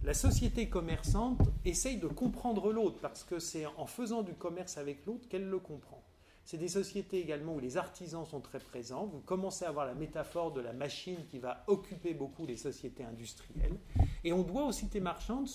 [0.03, 5.05] la société commerçante essaye de comprendre l'autre parce que c'est en faisant du commerce avec
[5.05, 6.02] l'autre qu'elle le comprend.
[6.45, 9.06] C'est des sociétés également où les artisans sont très présents.
[9.06, 13.06] Vous commencez à avoir la métaphore de la machine qui va occuper beaucoup les sociétés
[13.06, 13.79] industrielles.
[14.23, 15.47] Et on doit aux cités marchandes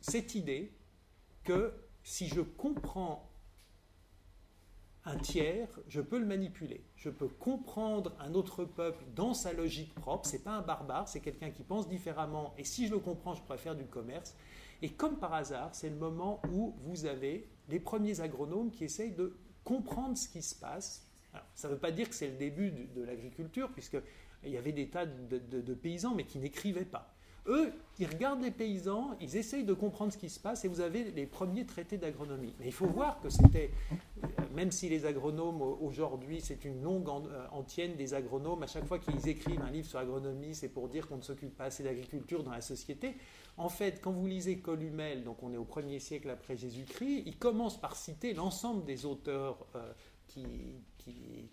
[0.00, 0.72] cette idée
[1.42, 1.72] que
[2.02, 3.30] si je comprends
[5.06, 6.84] un tiers, je peux le manipuler.
[6.96, 10.28] Je peux comprendre un autre peuple dans sa logique propre.
[10.28, 12.52] C'est pas un barbare, c'est quelqu'un qui pense différemment.
[12.58, 14.36] Et si je le comprends, je pourrais faire du commerce.
[14.82, 19.14] Et comme par hasard, c'est le moment où vous avez les premiers agronomes qui essayent
[19.14, 21.06] de comprendre ce qui se passe.
[21.54, 24.88] ça ne veut pas dire que c'est le début de, l'agriculture, puisqu'il y avait des
[24.88, 27.12] tas de paysans, mais qui n'écrivaient pas.
[27.48, 30.80] Eux, ils regardent les paysans, ils essayent de comprendre ce qui se passe, et vous
[30.80, 32.52] avez les premiers traités d'agronomie.
[32.58, 33.70] Mais il faut voir que c'était,
[34.54, 38.98] même si les agronomes aujourd'hui, c'est une longue euh, antienne des agronomes, à chaque fois
[38.98, 42.42] qu'ils écrivent un livre sur l'agronomie, c'est pour dire qu'on ne s'occupe pas assez d'agriculture
[42.42, 43.14] dans la société.
[43.58, 47.36] En fait, quand vous lisez Columel, donc on est au 1er siècle après Jésus-Christ, il
[47.38, 49.92] commence par citer l'ensemble des auteurs euh,
[50.28, 50.46] qu'il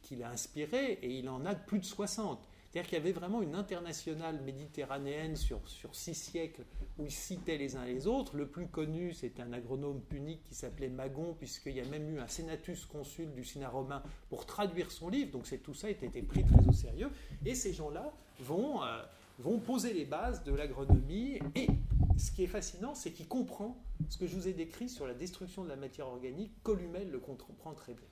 [0.02, 2.40] qui, a inspirés, et il en a plus de 60.
[2.74, 6.64] C'est-à-dire qu'il y avait vraiment une internationale méditerranéenne sur, sur six siècles
[6.98, 8.36] où ils citaient les uns les autres.
[8.36, 12.20] Le plus connu, c'était un agronome punique qui s'appelait Magon, puisqu'il y a même eu
[12.20, 15.32] un senatus consul du Sénat romain pour traduire son livre.
[15.32, 17.12] Donc c'est, tout ça a été pris très au sérieux.
[17.46, 19.04] Et ces gens-là vont, euh,
[19.38, 21.38] vont poser les bases de l'agronomie.
[21.54, 21.68] Et
[22.18, 25.14] ce qui est fascinant, c'est qu'il comprend ce que je vous ai décrit sur la
[25.14, 26.52] destruction de la matière organique.
[26.64, 28.08] Columel le comprend très bien.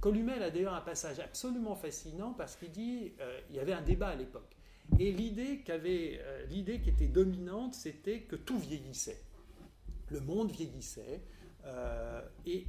[0.00, 3.82] Columel a d'ailleurs un passage absolument fascinant parce qu'il dit euh, il y avait un
[3.82, 4.56] débat à l'époque.
[4.98, 9.20] Et l'idée, euh, l'idée qui était dominante, c'était que tout vieillissait.
[10.10, 11.20] Le monde vieillissait
[11.66, 12.64] euh, et,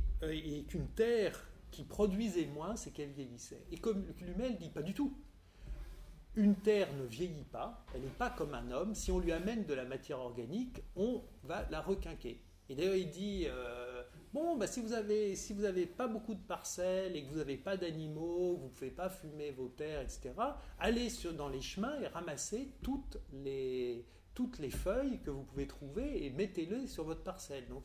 [0.67, 3.63] qu'une terre qui produisait moins, c'est qu'elle vieillissait.
[3.71, 5.15] Et comme Columel dit pas du tout.
[6.39, 8.95] Une terre ne vieillit pas, elle n'est pas comme un homme.
[8.95, 12.41] Si on lui amène de la matière organique, on va la requinquer.
[12.69, 13.45] Et d'ailleurs, il dit
[14.31, 17.39] Bon, bah, si vous avez si vous n'avez pas beaucoup de parcelles et que vous
[17.39, 20.31] n'avez pas d'animaux, vous ne pouvez pas fumer vos terres, etc.,
[20.79, 25.67] allez sur, dans les chemins et ramassez toutes les, toutes les feuilles que vous pouvez
[25.67, 27.67] trouver et mettez-les sur votre parcelle.
[27.67, 27.83] Donc,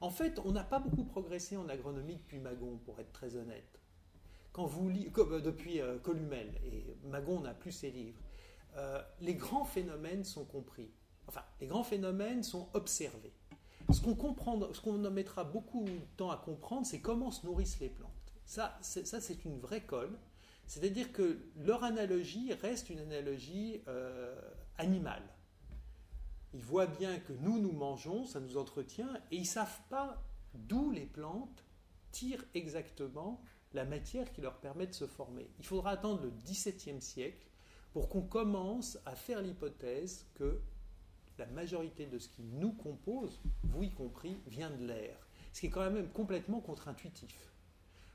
[0.00, 3.79] en fait, on n'a pas beaucoup progressé en agronomie depuis Magon, pour être très honnête.
[4.58, 8.20] Euh, depuis euh, Columel, et Magon n'a plus ses livres,
[8.76, 10.90] euh, les grands phénomènes sont compris.
[11.26, 13.32] Enfin, les grands phénomènes sont observés.
[13.92, 18.10] Ce qu'on qu'on mettra beaucoup de temps à comprendre, c'est comment se nourrissent les plantes.
[18.44, 20.18] Ça, c'est une vraie colle.
[20.66, 24.40] C'est-à-dire que leur analogie reste une analogie euh,
[24.78, 25.22] animale.
[26.54, 30.22] Ils voient bien que nous, nous mangeons, ça nous entretient, et ils ne savent pas
[30.54, 31.64] d'où les plantes
[32.12, 33.40] tirent exactement
[33.72, 35.48] la matière qui leur permet de se former.
[35.58, 37.46] Il faudra attendre le XVIIe siècle
[37.92, 40.60] pour qu'on commence à faire l'hypothèse que
[41.38, 45.16] la majorité de ce qui nous compose, vous y compris, vient de l'air.
[45.52, 47.52] Ce qui est quand même complètement contre-intuitif.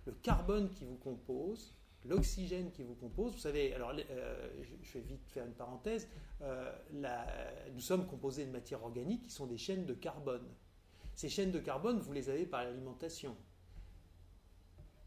[0.05, 1.73] Le carbone qui vous compose,
[2.05, 4.49] l'oxygène qui vous compose, vous savez, alors euh,
[4.83, 6.07] je vais vite faire une parenthèse,
[6.41, 6.71] euh,
[7.73, 10.47] nous sommes composés de matières organiques qui sont des chaînes de carbone.
[11.15, 13.35] Ces chaînes de carbone, vous les avez par l'alimentation.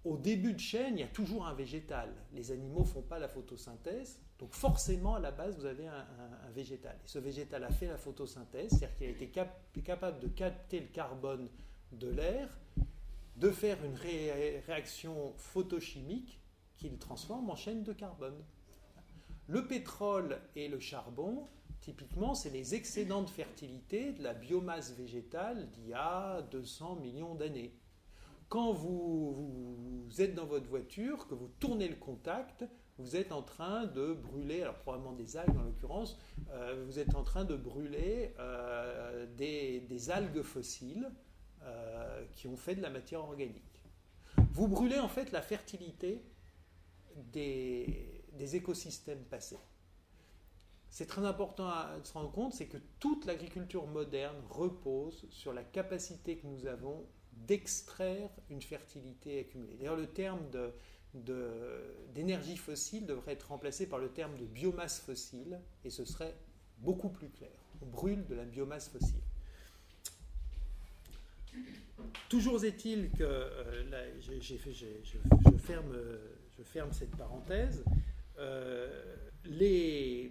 [0.09, 2.09] Au début de chaîne, il y a toujours un végétal.
[2.33, 6.07] Les animaux ne font pas la photosynthèse, donc forcément, à la base, vous avez un,
[6.55, 6.97] végétal.
[7.05, 10.87] Et ce végétal a fait la photosynthèse, c'est-à-dire qu'il a été capable de capter le
[10.87, 11.51] carbone
[11.93, 12.49] de l'air,
[13.37, 13.97] de faire une
[14.67, 16.41] réaction photochimique
[16.79, 18.43] qui le transforme en chaîne de carbone.
[19.47, 21.47] Le pétrole et le charbon,
[21.83, 27.35] typiquement, c'est les excédents de fertilité de la biomasse végétale d'il y a 200 millions
[27.35, 27.75] d'années.
[28.49, 32.65] Quand vous, êtes dans votre voiture, que vous tournez le contact,
[32.97, 36.19] vous êtes en train de brûler, alors probablement des algues en l'occurrence,
[36.51, 41.11] euh, vous êtes en train de brûler euh, des, algues fossiles
[41.63, 43.85] euh, qui ont fait de la matière organique.
[44.53, 46.25] Vous brûlez en fait la fertilité
[47.17, 49.59] des, des écosystèmes passés.
[50.89, 55.63] C'est très important à se rendre compte, c'est que toute l'agriculture moderne repose sur la
[55.63, 57.05] capacité que nous avons
[57.47, 59.77] d'extraire une fertilité accumulée.
[59.77, 60.45] D'ailleurs, le terme
[62.15, 66.35] d'énergie fossile devrait être remplacé par le terme de biomasse fossile, et ce serait
[66.79, 67.51] beaucoup plus clair.
[67.83, 69.21] On brûle de la biomasse fossile.
[72.29, 74.57] Toujours est-il que, euh, je,
[75.59, 75.97] ferme,
[76.57, 77.83] je, ferme, cette parenthèse,
[78.39, 80.31] euh, les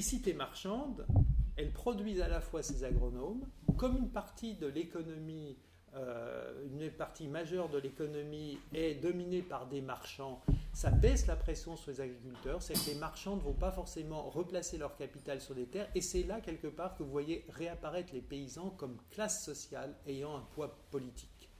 [0.00, 1.06] cités marchandes,
[1.56, 3.44] elles produisent à la fois ces agronomes,
[3.76, 5.56] comme une partie de l'économie
[5.94, 10.40] euh, une partie majeure de l'économie est dominée par des marchands,
[10.72, 14.28] ça baisse la pression sur les agriculteurs, c'est que les marchands ne vont pas forcément
[14.28, 18.12] replacer leur capital sur des terres, et c'est là quelque part que vous voyez réapparaître
[18.12, 21.50] les paysans comme classe sociale ayant un poids politique.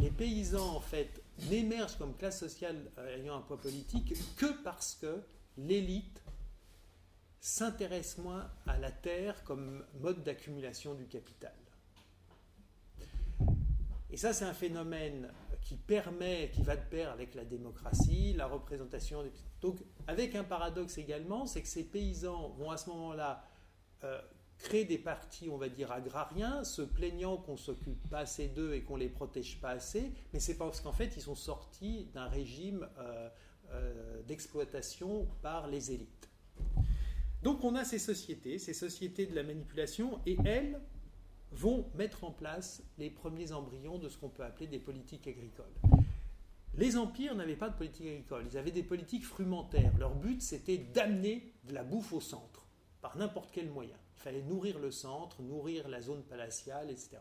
[0.00, 4.94] Les paysans, en fait, n'émergent comme classe sociale euh, ayant un poids politique que parce
[4.94, 5.22] que
[5.56, 6.22] l'élite
[7.40, 11.52] s'intéresse moins à la terre comme mode d'accumulation du capital.
[14.12, 15.32] Et ça, c'est un phénomène
[15.62, 19.22] qui permet, qui va de pair avec la démocratie, la représentation.
[19.22, 19.32] Des...
[19.62, 23.42] Donc, avec un paradoxe également, c'est que ces paysans vont à ce moment-là
[24.04, 24.20] euh,
[24.58, 28.82] créer des partis, on va dire, agrariens, se plaignant qu'on s'occupe pas assez d'eux et
[28.82, 32.86] qu'on les protège pas assez, mais c'est parce qu'en fait, ils sont sortis d'un régime
[32.98, 33.28] euh,
[33.70, 36.28] euh, d'exploitation par les élites.
[37.42, 40.80] Donc on a ces sociétés, ces sociétés de la manipulation, et elles
[41.54, 45.72] vont mettre en place les premiers embryons de ce qu'on peut appeler des politiques agricoles.
[46.74, 49.92] Les empires n'avaient pas de politique agricole, ils avaient des politiques frumentaires.
[49.98, 52.66] Leur but, c'était d'amener de la bouffe au centre,
[53.02, 53.96] par n'importe quel moyen.
[54.16, 57.18] Il fallait nourrir le centre, nourrir la zone palatiale, etc.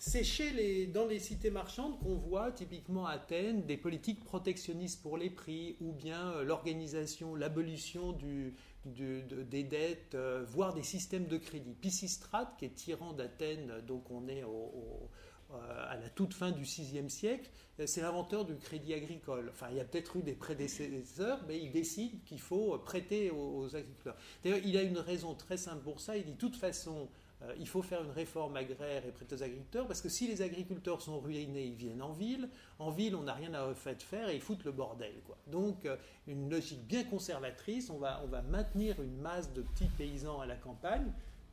[0.00, 5.16] C'est les, dans les cités marchandes qu'on voit typiquement à Athènes des politiques protectionnistes pour
[5.16, 8.54] les prix ou bien euh, l'organisation, l'abolition du,
[8.88, 11.74] des dettes, euh, voire des systèmes de crédit.
[11.74, 15.56] Pisistrate, qui est tyran d'Athènes, donc on est euh,
[15.88, 17.50] à la toute fin du VIe siècle,
[17.86, 19.48] c'est l'inventeur du crédit agricole.
[19.50, 23.74] Enfin, il y a peut-être eu des prédécesseurs, mais il décide qu'il faut prêter aux
[23.74, 24.16] agriculteurs.
[24.42, 26.16] D'ailleurs, il a une raison très simple pour ça.
[26.16, 27.08] Il dit de toute façon,
[27.42, 30.42] euh, il faut faire une réforme agraire et prêter aux agriculteurs, parce que si les
[30.42, 32.48] agriculteurs sont ruinés, ils viennent en ville.
[32.78, 35.12] En ville, on n'a rien à faire et ils foutent le bordel.
[35.46, 39.88] Donc, euh, une logique bien conservatrice, on va, on va maintenir une masse de petits
[39.96, 41.12] paysans à la campagne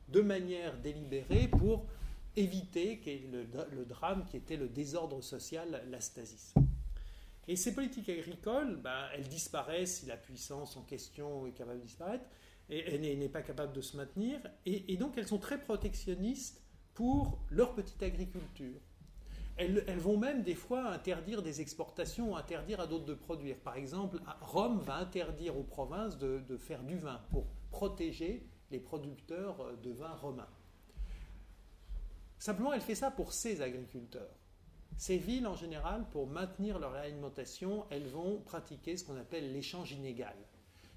[0.09, 1.85] de manière délibérée pour
[2.35, 2.99] éviter
[3.31, 6.53] le, le, drame qui était le désordre social, l'astasis.
[7.47, 11.85] Et ces politiques agricoles, ben, elles disparaissent si la puissance en question est capable de
[11.85, 12.25] disparaître
[12.69, 14.39] et elle n'est pas capable de se maintenir.
[14.65, 16.61] Et, donc elles sont très protectionnistes
[16.93, 18.79] pour leur petite agriculture.
[19.57, 23.55] Elles, vont même des fois interdire des exportations, interdire à d'autres de produire.
[23.57, 28.79] Par exemple, Rome va interdire aux provinces de, de faire du vin pour protéger les
[28.79, 30.49] producteurs de vin romains.
[32.37, 34.35] Simplement, elle fait ça pour ses agriculteurs.
[34.97, 39.91] Ces villes, en général, pour maintenir leur alimentation, elles vont pratiquer ce qu'on appelle l'échange
[39.91, 40.35] inégal.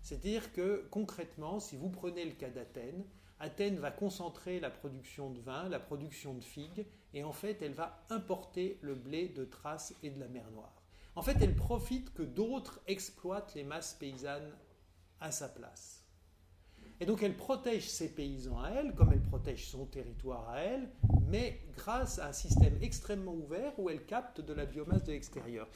[0.08, 3.04] C'est-à-dire que concrètement, si vous prenez le cas d'Athènes,
[3.40, 7.74] Athènes va concentrer la production de vin, la production de figues, et en fait, elle
[7.74, 10.82] va importer le blé de Thrace et de la mer Noire.
[11.14, 14.50] En fait, elle profite que d'autres exploitent les masses paysannes
[15.20, 16.06] à sa place.
[17.00, 20.88] Et donc, elle protège ses paysans à elle, comme elle protège son territoire à elle,
[21.28, 25.68] mais grâce à un système extrêmement ouvert où elle capte de la biomasse de l'extérieur.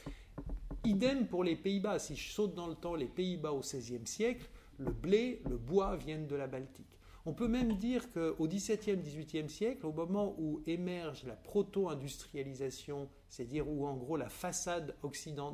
[0.85, 1.97] Idem pour les Pays-Bas.
[1.99, 5.95] Si je saute dans le temps, les Pays-Bas au XVIe siècle, le blé, le bois
[5.95, 6.99] viennent de la Baltique.
[7.25, 13.69] On peut même dire qu'au XVIIe, XVIIIe siècle, au moment où émerge la proto-industrialisation, c'est-à-dire
[13.69, 14.93] où en gros la façade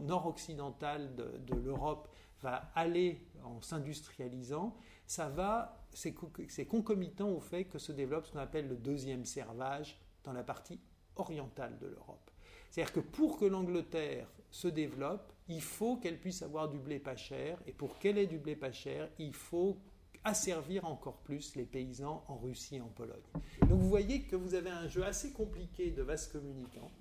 [0.01, 2.09] nord-occidentale de, l'Europe
[2.41, 4.75] va aller en s'industrialisant,
[5.05, 9.99] ça va, c'est concomitant au fait que se développe ce qu'on appelle le deuxième servage
[10.23, 10.79] dans la partie
[11.17, 12.31] orientale de l'Europe.
[12.69, 17.15] C'est-à-dire que pour que l'Angleterre se développe, il faut qu'elle puisse avoir du blé pas
[17.15, 19.77] cher, et pour qu'elle ait du blé pas cher, il faut
[20.23, 23.17] asservir encore plus les paysans en Russie et en Pologne.
[23.61, 26.91] Donc vous voyez que vous avez un jeu assez compliqué de vases communicants.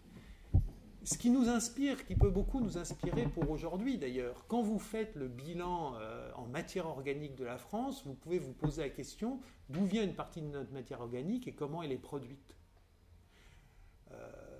[1.04, 5.14] Ce qui nous inspire, qui peut beaucoup nous inspirer pour aujourd'hui d'ailleurs, quand vous faites
[5.14, 9.40] le bilan euh, en matière organique de la France, vous pouvez vous poser la question
[9.68, 12.57] d'où vient une partie de notre matière organique et comment elle est produite?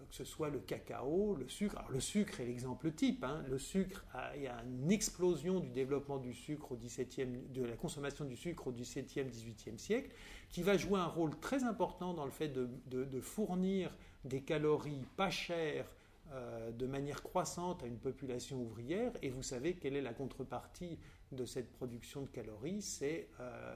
[0.09, 1.77] Que ce soit le cacao, le sucre.
[1.79, 3.25] Alors le sucre est l'exemple type.
[3.25, 3.45] Hein.
[3.49, 4.05] Le sucre,
[4.37, 8.37] il y a une explosion du développement du sucre au 17e, de la consommation du
[8.37, 10.11] sucre au XVIIe, XVIIIe siècle,
[10.51, 13.95] qui va jouer un rôle très important dans le fait de, fournir
[14.25, 15.87] des calories pas chères
[16.33, 19.13] euh, de manière croissante à une population ouvrière.
[19.23, 20.99] Et vous savez quelle est la contrepartie
[21.33, 23.75] de cette production de calories C'est euh,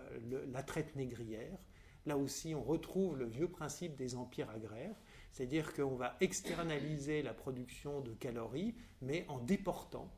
[0.50, 1.58] la traite négrière.
[2.06, 4.96] Là aussi, on retrouve le vieux principe des empires agraires
[5.32, 10.14] c'est-à-dire qu'on va externaliser la production de calories, mais en déportant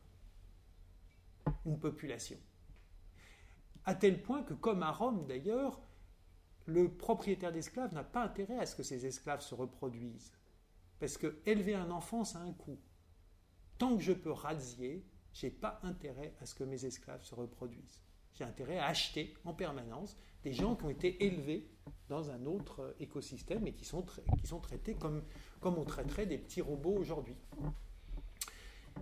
[1.65, 2.39] une population.
[3.85, 5.81] À tel point que, comme à Rome d'ailleurs,
[6.67, 10.33] le propriétaire d'esclaves n'a pas intérêt à ce que ses esclaves se reproduisent.
[10.99, 12.79] Parce que élever un enfant, ça a un coût.
[13.79, 17.35] Tant que je peux rasier, je n'ai pas intérêt à ce que mes esclaves se
[17.35, 18.01] reproduisent.
[18.35, 21.67] j'ai intérêt à acheter en permanence des gens qui ont été élevés
[22.09, 24.05] dans un autre écosystème et qui sont,
[24.39, 25.23] qui sont traités comme,
[25.61, 27.37] comme on traiterait des petits robots aujourd'hui.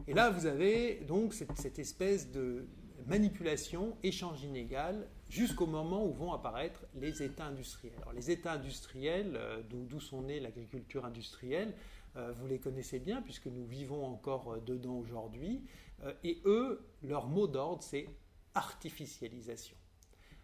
[0.07, 2.67] Et là, vous avez donc cette, espèce de
[3.07, 7.95] manipulation, échange inégal, jusqu'au moment où vont apparaître les États industriels.
[8.03, 11.75] Alors, les États industriels, euh, d'où sont nés l'agriculture industrielle,
[12.17, 15.63] euh, vous les connaissez bien puisque nous vivons encore euh, dedans aujourd'hui.
[16.25, 18.09] et eux, leur mot d'ordre, c'est
[18.55, 19.77] artificialisation.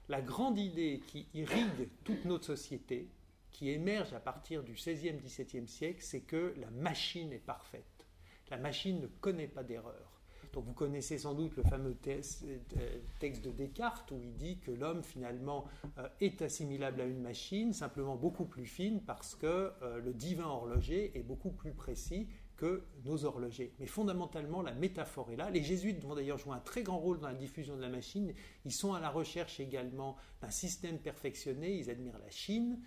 [0.09, 3.11] La grande idée qui irrigue toute notre société,
[3.50, 8.06] qui émerge à partir du XVIe, XVIIe siècle, c'est que la machine est parfaite.
[8.50, 10.18] La machine ne connaît pas d'erreur.
[10.54, 14.70] Donc vous connaissez sans doute le fameux euh, texte de Descartes où il dit que
[14.70, 15.66] l'homme finalement
[15.98, 20.46] euh, est assimilable à une machine, simplement beaucoup plus fine parce que euh, le divin
[20.46, 22.28] horloger est beaucoup plus précis
[22.59, 23.72] que nos horlogers.
[23.78, 25.48] Mais fondamentalement, la métaphore est là.
[25.50, 28.34] Les jésuites vont d'ailleurs jouer un très grand rôle dans la diffusion de la machine.
[28.66, 31.74] Ils sont à la recherche également d'un système perfectionné.
[31.78, 32.80] Ils admirent la Chine.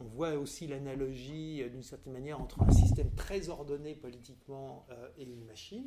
[0.00, 4.86] On voit aussi l'analogie, d'une certaine manière, entre un système très ordonné politiquement
[5.16, 5.86] et une machine.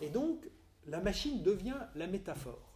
[0.00, 0.48] Et donc,
[0.86, 2.70] la machine devient la métaphore.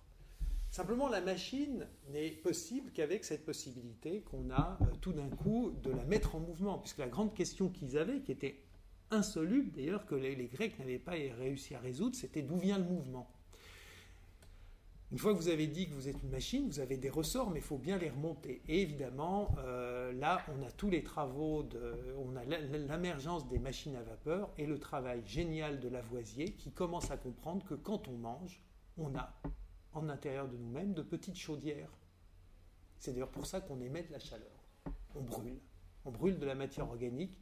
[0.74, 5.92] Simplement, la machine n'est possible qu'avec cette possibilité qu'on a euh, tout d'un coup de
[5.92, 8.63] la mettre en mouvement, puisque la grande question qu'ils avaient, qui était
[9.10, 13.28] insoluble d'ailleurs, que les Grecs n'avaient pas réussi à résoudre, c'était d'où vient le mouvement.
[15.14, 17.48] Une fois que vous avez dit que vous êtes une machine, vous avez des ressorts,
[17.50, 18.62] mais il faut bien les remonter.
[18.66, 23.94] Et évidemment, euh, là, on a tous les travaux, de, on a l'émergence des machines
[23.94, 28.16] à vapeur et le travail génial de Lavoisier qui commence à comprendre que quand on
[28.16, 28.60] mange,
[28.98, 29.32] on a
[29.92, 31.92] en intérieur de nous-mêmes de petites chaudières.
[32.98, 34.64] C'est d'ailleurs pour ça qu'on émet de la chaleur.
[35.14, 35.60] On brûle.
[36.04, 37.38] On brûle de la matière organique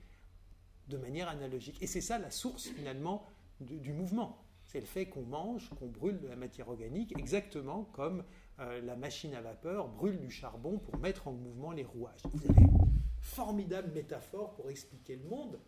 [0.89, 1.83] de manière analogique.
[1.83, 3.27] Et c'est ça la source finalement
[3.61, 8.25] du mouvement c'est le fait qu'on mange, qu'on brûle de la matière organique, exactement comme
[8.59, 12.23] euh, la machine à vapeur brûle du charbon pour mettre en mouvement les rouages.
[12.33, 12.89] Vous avez une
[13.21, 15.61] formidable métaphore pour expliquer le monde.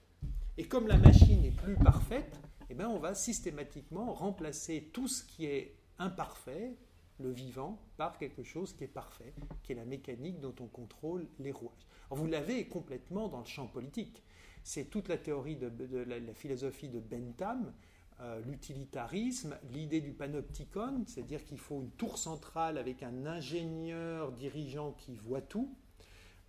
[0.57, 2.41] Et comme la machine n'est plus parfaite,
[2.71, 6.75] eh bien on va systématiquement remplacer tout ce qui est imparfait,
[7.21, 11.29] le vivant, par quelque chose qui est parfait, qui est la mécanique dont on contrôle
[11.39, 11.87] les rouages.
[12.11, 14.23] vous l'avez complètement dans le champ politique.
[14.65, 17.73] C'est toute la théorie de, la, philosophie de Bentham
[18.21, 24.93] euh, l'utilitarisme, l'idée du panopticon, c'est-à-dire qu'il faut une tour centrale avec un ingénieur dirigeant
[24.93, 25.77] qui voit tout.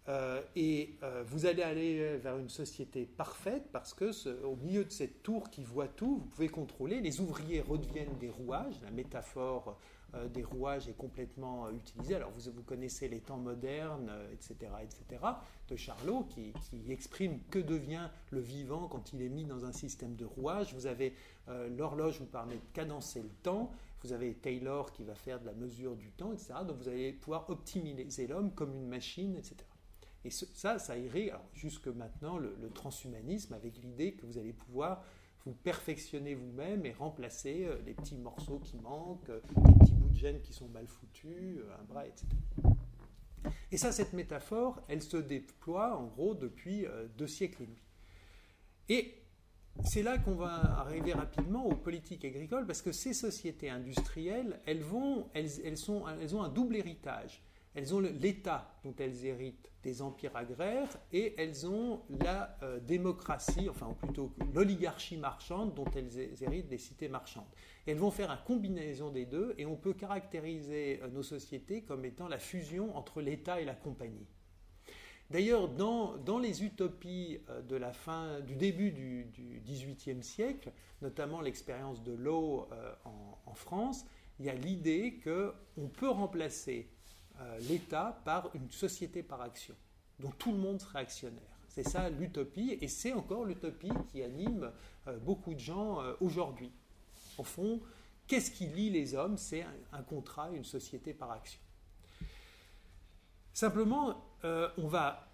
[0.08, 4.92] Euh, et euh, vous allez aller vers une société parfaite parce que au milieu de
[4.92, 7.02] cette tour qui voit tout, vous pouvez contrôler.
[7.02, 8.80] Les ouvriers redeviennent des rouages.
[8.84, 9.78] La métaphore
[10.16, 12.16] euh, des rouages est complètement euh, utilisé.
[12.16, 15.24] Alors vous, vous connaissez les temps modernes, etc., euh, etc.,
[15.68, 16.54] de Charlot, qui,
[16.90, 20.74] exprime que devient le vivant quand il est mis dans un système de rouages.
[20.74, 21.14] Vous avez
[21.78, 23.72] l'horloge vous permet de cadencer le temps.
[24.04, 26.54] Vous avez Taylor qui va faire de la mesure du temps, etc.
[26.68, 29.56] Donc vous allez pouvoir optimiser l'homme comme une machine, etc.
[30.24, 35.04] Et ça, ça irait jusque maintenant le transhumanisme avec l'idée que vous allez pouvoir
[35.46, 40.42] vous perfectionnez vous-même et remplacez les petits morceaux qui manquent, les petits bouts de gènes
[40.42, 42.26] qui sont mal foutus, euh, un bras, etc.
[43.72, 47.84] Et ça, cette métaphore, elle se déploie en gros depuis euh, deux siècles et demi.
[48.90, 49.16] Et
[49.84, 54.82] c'est là qu'on va arriver rapidement aux politiques agricoles, parce que ces sociétés industrielles, elles,
[54.82, 57.44] vont, elles, sont, elles ont un double héritage.
[57.76, 63.68] Elles ont l'État dont elles héritent des empires agraires et elles ont la euh, démocratie,
[63.70, 67.46] enfin plutôt l'oligarchie marchande dont elles héritent des cités marchandes.
[67.86, 72.06] elles vont faire une combinaison des deux et on peut caractériser euh, nos sociétés comme
[72.06, 74.26] étant la fusion entre l'État et la compagnie.
[75.30, 80.72] D'ailleurs, dans, dans, les utopies euh, de la fin, du début du, XVIIIe siècle,
[81.02, 82.70] notamment l'expérience de l'eau
[83.04, 84.06] en, en, France,
[84.40, 86.90] il y a l'idée qu'on peut remplacer
[87.42, 89.76] euh, l'État par une société par action,
[90.20, 91.42] dont tout le monde serait actionnaire.
[91.68, 94.72] C'est ça l'utopie, et c'est encore l'utopie qui anime
[95.08, 96.72] euh, beaucoup de gens euh, aujourd'hui.
[97.38, 97.82] Au fond,
[98.28, 99.38] qu'est-ce qui lie les hommes?
[99.38, 101.60] C'est un, contrat, une société par action.
[103.54, 105.28] Simplement, on va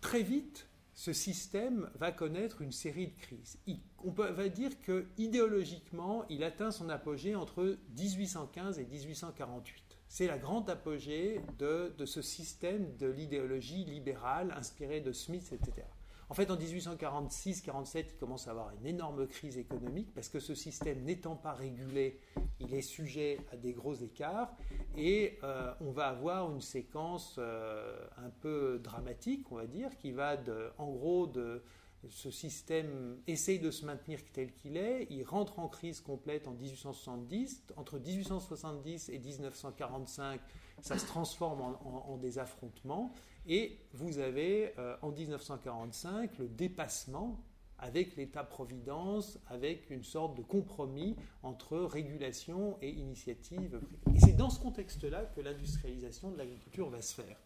[0.00, 3.58] très vite, ce système va connaître une série de crises.
[4.04, 9.85] on peut, va dire que idéologiquement, il atteint son apogée entre 1815 et 1848.
[10.16, 15.86] C'est la grande apogée de, ce système de l'idéologie libérale inspirée de Smith, etc.
[16.30, 20.54] En fait, en 1846-47, il commence à avoir une énorme crise économique parce que ce
[20.54, 22.18] système n'étant pas régulé,
[22.60, 24.56] il est sujet à des gros écarts
[24.96, 30.12] et euh, on va avoir une séquence euh, un peu dramatique, on va dire, qui
[30.12, 31.62] va de, en gros de
[32.08, 36.52] ce système essaye de se maintenir tel qu'il est, il rentre en crise complète en
[36.52, 37.64] 1870.
[37.76, 40.40] Entre 1870 et 1945,
[40.82, 43.12] ça se transforme en, des affrontements.
[43.46, 47.40] Et vous avez euh, en 1945 le dépassement
[47.78, 53.80] avec l'État-providence, avec une sorte de compromis entre régulation et initiative.
[54.14, 57.36] Et c'est dans ce contexte-là que l'industrialisation de l'agriculture va se faire.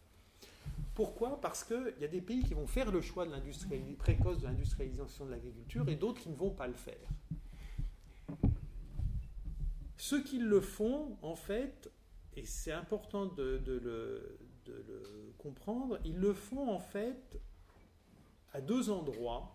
[0.95, 4.45] Pourquoi Parce qu'il y a des pays qui vont faire le choix de précoce de
[4.45, 7.09] l'industrialisation de l'agriculture et d'autres qui ne vont pas le faire.
[9.97, 11.91] Ceux qui le font, en fait,
[12.37, 14.39] et c'est important de, le,
[15.39, 17.41] comprendre, ils le font en fait
[18.53, 19.55] à deux endroits.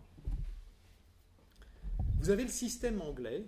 [2.20, 3.46] Vous avez le système anglais,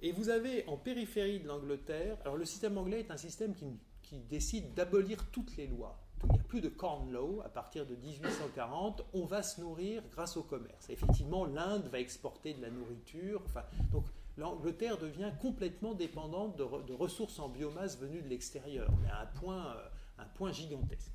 [0.00, 3.54] et vous avez en périphérie de l'Angleterre, alors le système anglais est un système
[4.02, 7.86] qui décide d'abolir toutes les lois il n'y a plus de corn law à partir
[7.86, 10.88] de 1840, on va se nourrir grâce au commerce.
[10.88, 13.42] effectivement, l'Inde va exporter de la nourriture.
[13.92, 14.06] Donc
[14.36, 19.88] l'Angleterre devient complètement dépendante de, ressources en biomasse venues de l'extérieur, mais à euh,
[20.18, 21.12] un point gigantesque.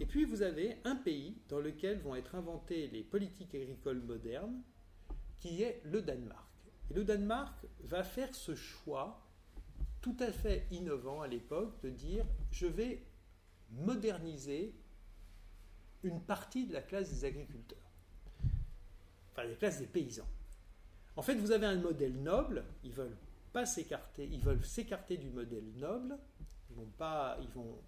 [0.00, 4.60] Et puis vous avez un pays dans lequel vont être inventées les politiques agricoles modernes,
[5.38, 6.48] qui est le Danemark.
[6.90, 9.20] Et le Danemark va faire ce choix
[10.00, 13.02] tout à fait innovant à l'époque de dire je vais
[13.78, 14.74] moderniser
[16.02, 17.78] une partie de la classe des agriculteurs,
[19.32, 20.28] enfin la classe des paysans.
[21.16, 23.16] En fait, vous avez un modèle noble, ils veulent
[23.52, 26.18] pas s'écarter, ils veulent s'écarter du modèle noble,
[26.70, 27.78] ils vont pas, ils vont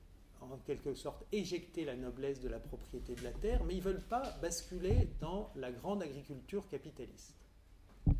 [0.41, 4.03] en quelque sorte éjecter la noblesse de la propriété de la terre, mais ils veulent
[4.03, 7.34] pas basculer dans la grande agriculture capitaliste,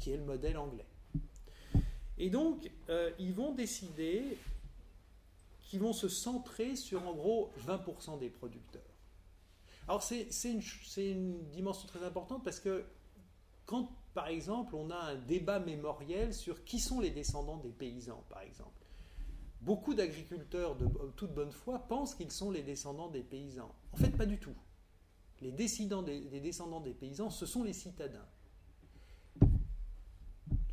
[0.01, 0.87] qui est le modèle anglais.
[2.19, 4.39] Et donc, euh, ils vont décider
[5.67, 8.83] qui vont se centrer sur en gros 20% des producteurs.
[9.89, 10.63] Alors c'est une,
[10.97, 12.85] une, dimension très importante parce que
[13.67, 18.25] quand par exemple on a un débat mémoriel sur qui sont les descendants des paysans
[18.29, 18.85] par exemple,
[19.61, 20.87] beaucoup d'agriculteurs de
[21.17, 23.75] toute bonne foi pensent qu'ils sont les descendants des paysans.
[23.93, 24.55] En fait pas du tout.
[25.41, 28.27] Les des, les descendants des paysans ce sont les citadins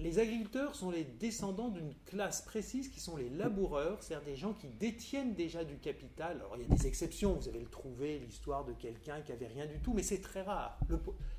[0.04, 4.54] les agriculteurs sont les descendants d'une classe précise qui sont les laboureurs, c'est-à-dire des gens
[4.54, 6.38] qui détiennent déjà du capital.
[6.42, 9.48] Alors il y a des exceptions, vous avez le trouvé, l'histoire de quelqu'un qui avait
[9.48, 10.78] rien du tout, mais c'est très rare.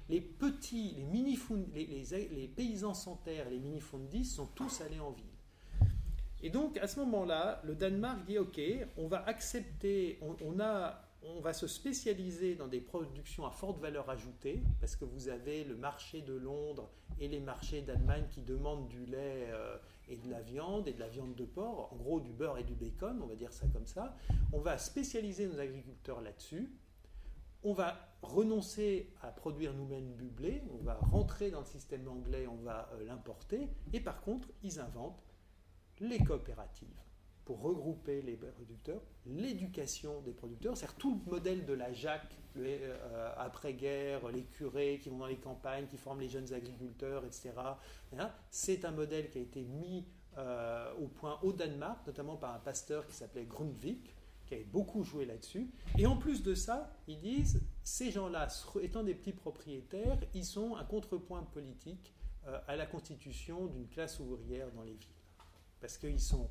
[0.09, 1.39] les petits, les, mini
[1.75, 2.05] les,
[2.35, 5.27] les, paysans sans terre, les mini-fundis sont tous allés en ville.
[6.43, 8.61] Et donc à ce moment-là, le Danemark dit ok,
[8.97, 14.09] on va accepter, on a on va se spécialiser dans des productions à forte valeur
[14.11, 18.89] ajoutée, parce que vous avez le marché de Londres et les marchés d'Allemagne qui demandent
[18.89, 19.77] du lait euh,
[20.09, 22.65] et de la viande, et de la viande de porc, en gros du beurre et
[22.65, 24.17] du bacon, on va dire ça comme ça.
[24.53, 26.71] On va spécialiser nos agriculteurs là-dessus.
[27.63, 32.47] On va renoncer à produire nous-mêmes du blé, on va rentrer dans le système anglais,
[32.47, 35.23] on va euh, l'importer, et par contre, ils inventent
[36.01, 37.01] les coopératives
[37.45, 42.23] pour regrouper les producteurs, l'éducation des producteurs, c'est-à-dire tout le modèle de la JAC
[42.57, 47.53] euh, après-guerre, les curés qui vont dans les campagnes, qui forment les jeunes agriculteurs, etc.
[48.17, 50.07] Hein, c'est un modèle qui a été mis
[50.39, 54.15] euh, au point au Danemark, notamment par un pasteur qui s'appelait Grundvik,
[54.47, 55.71] qui avait beaucoup joué là-dessus.
[55.99, 58.49] Et en plus de ça, ils disent, ces gens-là,
[58.83, 62.15] étant des petits propriétaires, ils sont un contrepoint politique
[62.47, 65.09] euh, à la constitution d'une classe ouvrière dans les villes.
[65.81, 66.49] Parce qu'ils sont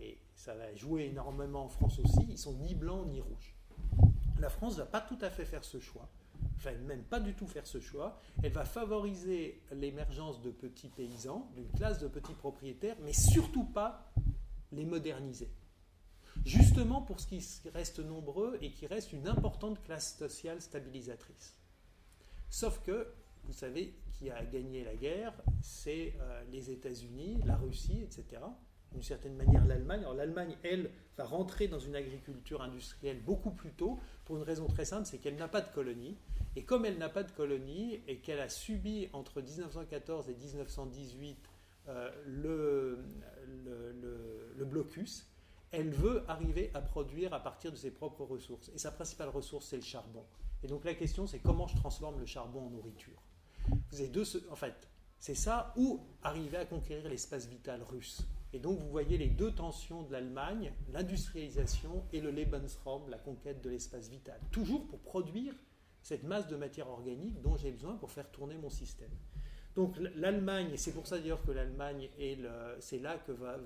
[0.00, 3.54] et ça va jouer énormément en France aussi, ils sont ni blancs ni rouges.
[4.38, 6.08] La France ne va pas tout à fait faire ce choix,
[6.56, 8.20] enfin même pas du tout faire ce choix.
[8.42, 14.12] Elle va favoriser l'émergence de petits paysans, d'une classe de petits propriétaires, mais surtout pas
[14.72, 15.50] les moderniser.
[16.44, 21.56] Justement pour ce qui reste nombreux et qui reste une importante classe sociale stabilisatrice.
[22.50, 23.08] Sauf que,
[23.44, 28.42] vous savez, qui a gagné la guerre, c'est euh, les États-Unis, la Russie, etc
[28.96, 30.00] d'une certaine manière l'Allemagne.
[30.00, 34.66] Alors l'Allemagne, elle, va rentrer dans une agriculture industrielle beaucoup plus tôt pour une raison
[34.68, 36.16] très simple, c'est qu'elle n'a pas de colonie.
[36.56, 41.36] Et comme elle n'a pas de colonie et qu'elle a subi entre 1914 et 1918
[41.88, 43.04] euh, le,
[44.56, 45.26] le, blocus,
[45.72, 48.70] elle veut arriver à produire à partir de ses propres ressources.
[48.74, 50.24] Et sa principale ressource, c'est le charbon.
[50.62, 53.22] Et donc la question, c'est comment je transforme le charbon en nourriture?
[53.90, 54.88] Vous avez deux, en fait,
[55.18, 58.26] c'est ça ou arriver à conquérir l'espace vital russe.
[58.56, 63.62] Et donc vous voyez les deux tensions de l'Allemagne, l'industrialisation et le Lebensraum, la conquête
[63.62, 64.40] de l'espace vital.
[64.50, 65.52] Toujours pour produire
[66.00, 69.10] cette masse de matière organique dont j'ai besoin pour faire tourner mon système.
[69.74, 72.08] Donc l'Allemagne, et c'est pour ça d'ailleurs que l'Allemagne,
[72.80, 73.58] c'est là que va,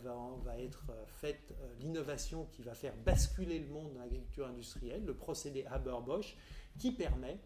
[0.58, 5.14] être euh, faite euh, l'innovation qui va faire basculer le monde dans l'agriculture industrielle, le
[5.14, 6.36] procédé Haber-Bosch,
[6.80, 7.38] qui permet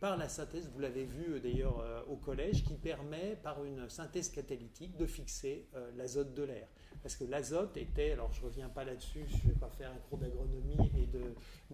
[0.00, 4.28] par la synthèse, vous l'avez vu euh, d'ailleurs au collège, qui permet par une synthèse
[4.28, 6.68] catalytique de fixer l'azote de l'air.
[7.02, 9.90] Parce que l'azote était, alors je ne reviens pas là-dessus, je ne vais pas faire
[9.90, 11.06] un cours d'agronomie et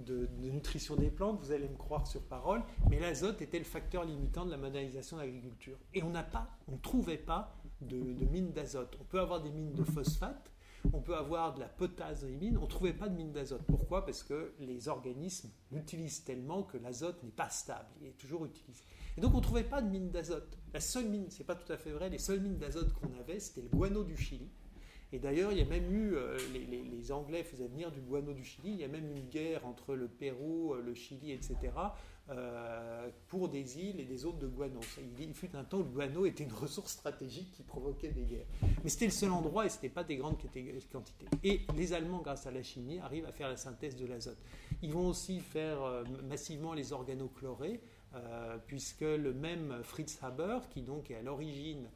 [0.02, 4.04] de, nutrition des plantes, vous allez me croire sur parole, mais l'azote était le facteur
[4.04, 5.76] limitant de la modernisation de l'agriculture.
[5.94, 8.96] Et on n'a pas, on ne trouvait pas de, de mines d'azote.
[9.00, 10.50] On peut avoir des mines de phosphate,
[10.92, 12.58] on peut avoir de la potasse dans les mines.
[12.58, 13.62] On ne trouvait pas de mines d'azote.
[13.66, 14.04] Pourquoi?
[14.04, 17.88] Parce que les organismes l'utilisent tellement que l'azote n'est pas stable.
[18.00, 18.82] Il est toujours utilisé.
[19.16, 20.58] Et donc on ne trouvait pas de mines d'azote.
[20.72, 23.40] La seule mine, c'est pas tout à fait vrai, les seules mines d'azote qu'on avait,
[23.40, 24.50] c'était le guano du Chili.
[25.12, 28.42] Et d'ailleurs, il y a même eu, euh, les, Anglais faisaient venir du guano du
[28.42, 31.56] Chili, il y a même eu une guerre entre le Pérou, euh, le Chili, etc.,
[32.28, 34.80] euh, pour des îles et des zones de guano.
[35.20, 38.46] Il, fut un temps où le guano était une ressource stratégique qui provoquait des guerres.
[38.82, 40.36] Mais c'était le seul endroit et ce n'était pas des grandes
[40.90, 41.26] quantités.
[41.44, 44.38] Et les Allemands, grâce à la chimie, arrivent à faire la synthèse de l'azote.
[44.82, 45.78] Ils vont aussi faire
[46.28, 47.80] massivement les organochlorés,
[48.66, 51.88] puisque le même Fritz Haber, qui donc est à l'origine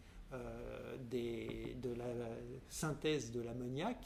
[1.10, 2.06] de la
[2.68, 3.98] synthèse de l'ammoniac,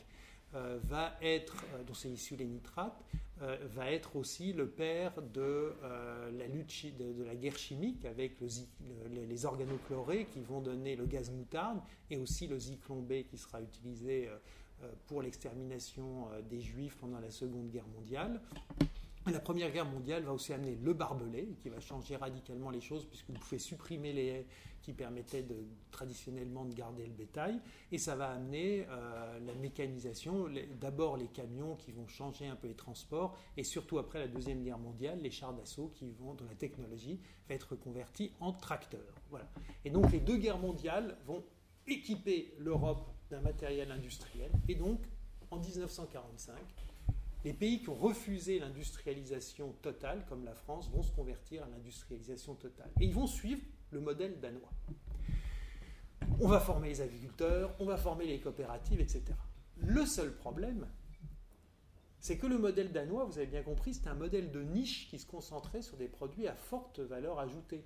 [0.53, 1.57] va être,
[1.87, 3.03] dont c'est issu les nitrates,
[3.43, 8.37] euh, va être aussi le père de, euh, la, lutte de, la guerre chimique avec
[8.41, 14.29] les organochlorés qui vont donner le gaz moutarde et aussi le zyklon qui sera utilisé
[14.29, 18.41] euh, pour l'extermination des juifs pendant la Seconde Guerre mondiale.
[19.27, 23.07] La Première Guerre mondiale va aussi amener le barbelé, qui va changer radicalement les choses,
[23.07, 24.47] puisque vous pouvez supprimer les haies
[24.83, 27.59] qui permettaient de, traditionnellement de garder le bétail,
[27.91, 30.47] et ça va amener euh, la mécanisation,
[30.79, 34.63] d'abord les camions qui vont changer un peu les transports, et surtout après la Deuxième
[34.63, 37.19] Guerre mondiale, les chars d'assaut qui vont, dont la technologie
[37.49, 39.23] va être convertie en tracteurs.
[39.31, 39.49] Voilà.
[39.87, 41.43] Et donc les deux guerres mondiales vont
[41.87, 45.01] équiper l'Europe d'un matériel industriel, et donc
[45.51, 46.57] en 1945,
[47.45, 52.55] les pays qui ont refusé l'industrialisation totale, comme la France, vont se convertir à l'industrialisation
[52.55, 52.91] totale.
[53.01, 54.71] Et ils vont suivre le modèle danois.
[56.41, 59.25] On va former les agriculteurs, on va former les coopératives, etc.
[59.77, 60.87] Le seul problème,
[62.19, 65.19] c'est que le modèle danois, vous avez bien compris, c'est un modèle de niche qui
[65.19, 67.85] se concentrait sur des produits à forte valeur ajoutée.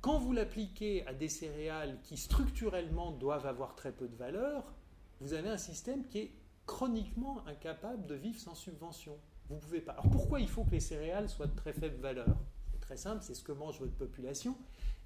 [0.00, 4.74] Quand vous l'appliquez à des céréales qui structurellement doivent avoir très peu de valeur,
[5.20, 6.32] vous avez un système qui est
[6.66, 9.18] chroniquement incapable de vivre sans subvention.
[9.48, 9.92] Vous pouvez pas.
[9.92, 12.36] Alors pourquoi il faut que les céréales soient de très faible valeur?
[12.72, 14.56] C'est très simple, c'est ce que mange votre population.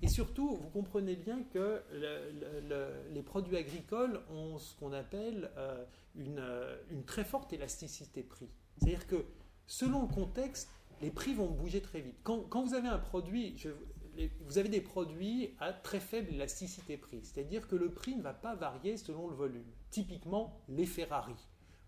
[0.00, 1.82] Et surtout, vous comprenez bien que
[3.11, 5.84] les produits agricoles ont ce qu'on appelle euh,
[6.18, 8.48] euh, une, très forte élasticité prix.
[8.76, 9.24] C'est-à-dire que
[9.66, 10.70] selon le contexte,
[11.02, 12.16] les prix vont bouger très vite.
[12.22, 13.56] Quand, vous avez un produit,
[14.40, 18.34] vous avez des produits à très faible élasticité prix, c'est-à-dire que le prix ne va
[18.34, 19.66] pas varier selon le volume.
[19.91, 21.36] Typiquement, les Ferrari.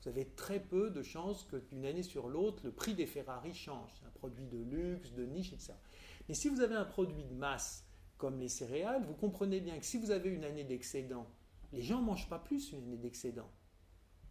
[0.02, 3.52] Vous avez très peu de chances que d'une année sur l'autre, le prix des Ferrari
[3.52, 3.90] change.
[3.98, 5.74] C'est un produit de luxe, de niche, etc.
[6.28, 7.86] Mais si vous avez un produit de masse,
[8.16, 11.26] comme les céréales, vous comprenez bien que si vous avez une année d'excédent,
[11.72, 13.50] les gens ne mangent pas plus une année d'excédent.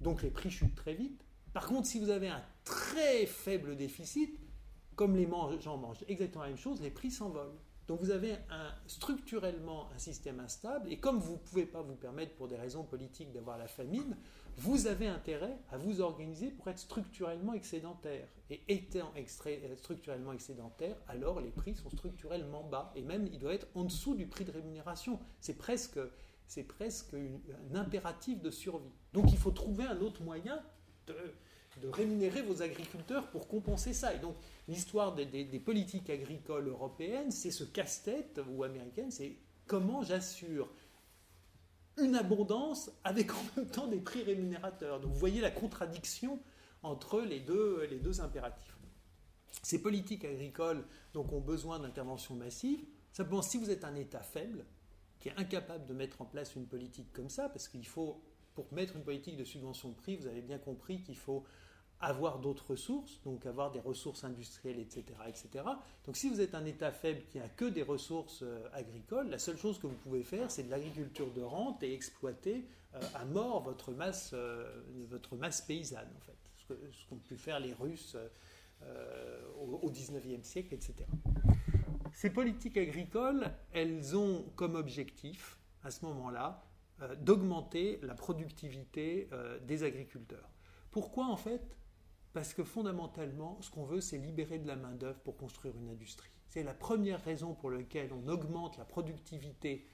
[0.02, 1.26] Donc les prix chutent très vite.
[1.54, 4.40] Par contre, si vous avez un très faible déficit,
[4.96, 5.28] comme les
[5.62, 7.58] gens mangent exactement la même chose, les prix s'envolent.
[7.90, 11.96] Donc vous avez un, structurellement un système instable, et comme vous ne pouvez pas vous
[11.96, 14.16] permettre pour des raisons politiques d'avoir la famine,
[14.58, 18.28] vous avez intérêt à vous organiser pour être structurellement excédentaire.
[18.52, 23.56] Et étant euh, structurellement excédentaire, alors les prix sont structurellement bas, et même ils doivent
[23.56, 25.20] être en dessous du prix de rémunération.
[25.42, 26.00] C'est presque,
[26.46, 28.94] c'est presque un impératif de survie.
[29.14, 30.62] Donc il faut trouver un autre moyen
[31.08, 31.16] de
[31.82, 34.14] de rémunérer vos agriculteurs pour compenser ça.
[34.14, 34.36] Et donc,
[34.68, 35.26] l'histoire des,
[35.60, 40.70] politiques agricoles européennes, c'est ce casse-tête, ou américaine, c'est comment j'assure
[41.98, 45.00] une abondance avec en même temps des prix rémunérateurs.
[45.00, 46.40] Donc, vous voyez la contradiction
[46.84, 48.78] entre les deux, les deux impératifs.
[49.64, 52.86] Ces politiques agricoles donc, ont besoin d'interventions massives.
[53.12, 54.66] Simplement, si vous êtes un État faible,
[55.20, 58.22] qui est incapable de mettre en place une politique comme ça, parce qu'il faut,
[58.56, 61.44] pour mettre une politique de subvention de prix, vous avez bien compris qu'il faut
[62.02, 65.66] avoir d'autres ressources, donc avoir des ressources industrielles, etc., etc.
[66.06, 69.40] Donc si vous êtes un État faible qui n'a que des ressources euh, agricoles, la
[69.40, 73.26] seule chose que vous pouvez faire, c'est de l'agriculture de rente et exploiter euh, à
[73.26, 76.38] mort votre masse, euh, votre masse paysanne, en fait.
[76.56, 78.16] Ce qu'ont pu faire les Russes
[79.60, 80.94] au, 19e siècle, etc.
[82.14, 86.64] Ces politiques agricoles, elles ont comme objectif, à ce moment-là,
[87.22, 89.28] d'augmenter la productivité
[89.64, 90.48] des agriculteurs.
[90.92, 91.79] Pourquoi en fait?
[92.34, 96.30] Parce que fondamentalement, ce qu'on veut, c'est libérer de la main-d'œuvre pour construire une industrie.
[96.48, 99.88] C'est la première raison pour laquelle on augmente la productivité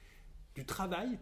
[0.53, 1.19] du travail.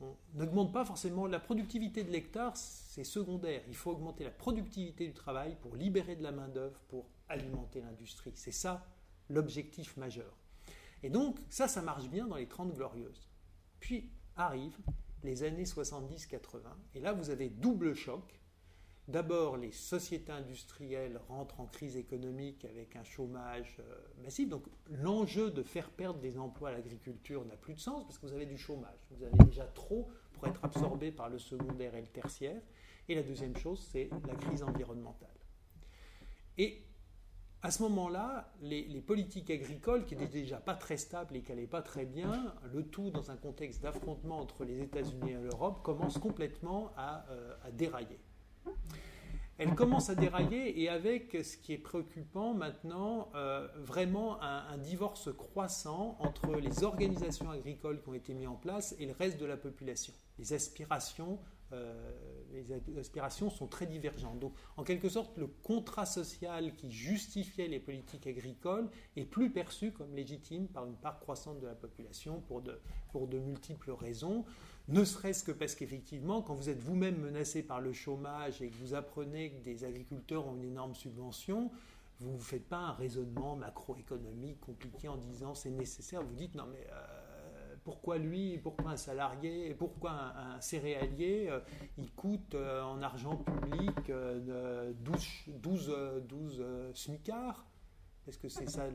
[0.00, 3.62] On n'augmente pas forcément la productivité de l'hectare, c'est secondaire.
[3.68, 8.32] Il faut augmenter la productivité du travail pour libérer de la main-d'œuvre, pour alimenter l'industrie.
[8.34, 8.86] C'est ça
[9.28, 10.36] l'objectif majeur.
[11.02, 13.28] Et donc, ça, ça marche bien dans les 30 glorieuses.
[13.80, 14.78] Puis arrivent
[15.22, 16.60] les années 70-80,
[16.94, 18.40] et là, vous avez double choc.
[19.08, 24.48] D'abord, les sociétés industrielles rentrent en crise économique avec un chômage euh, massif.
[24.48, 28.26] Donc, l'enjeu de faire perdre des emplois à l'agriculture n'a plus de sens parce que
[28.26, 28.98] vous avez du chômage.
[29.12, 32.60] Vous avez déjà trop pour être absorbé par le secondaire et le tertiaire.
[33.08, 35.30] Et la deuxième chose, c'est la crise environnementale.
[36.58, 36.82] Et
[37.62, 41.66] à ce moment-là, les, politiques agricoles, qui n'étaient déjà pas très stables et qui n'allaient
[41.66, 46.18] pas très bien, le tout dans un contexte d'affrontement entre les États-Unis et l'Europe, commencent
[46.18, 48.18] complètement à, euh, dérailler.
[49.58, 55.30] Elles commencent à dérailler et avec ce qui est préoccupant maintenant, euh, vraiment un, divorce
[55.34, 59.46] croissant entre les organisations agricoles qui ont été mises en place et le reste de
[59.46, 60.12] la population.
[60.38, 61.38] Les aspirations
[61.72, 61.92] euh,
[62.52, 64.38] les aspirations sont très divergentes.
[64.38, 69.90] Donc, en quelque sorte, le contrat social qui justifiait les politiques agricoles est plus perçu
[69.90, 74.44] comme légitime par une part croissante de la population pour de multiples raisons.
[74.88, 78.76] Ne serait-ce que parce qu'effectivement, quand vous êtes vous-même menacé par le chômage et que
[78.76, 81.72] vous apprenez que des agriculteurs ont une énorme subvention,
[82.20, 86.22] vous ne faites pas un raisonnement macroéconomique compliqué en disant c'est nécessaire.
[86.22, 91.58] Vous dites non mais euh, pourquoi lui, pourquoi un salarié, pourquoi un, céréalier, euh,
[91.98, 94.12] il coûte euh, en argent public
[95.00, 96.64] 12, 12, 12
[96.94, 97.66] smicards?
[98.28, 98.88] Est-ce que c'est ça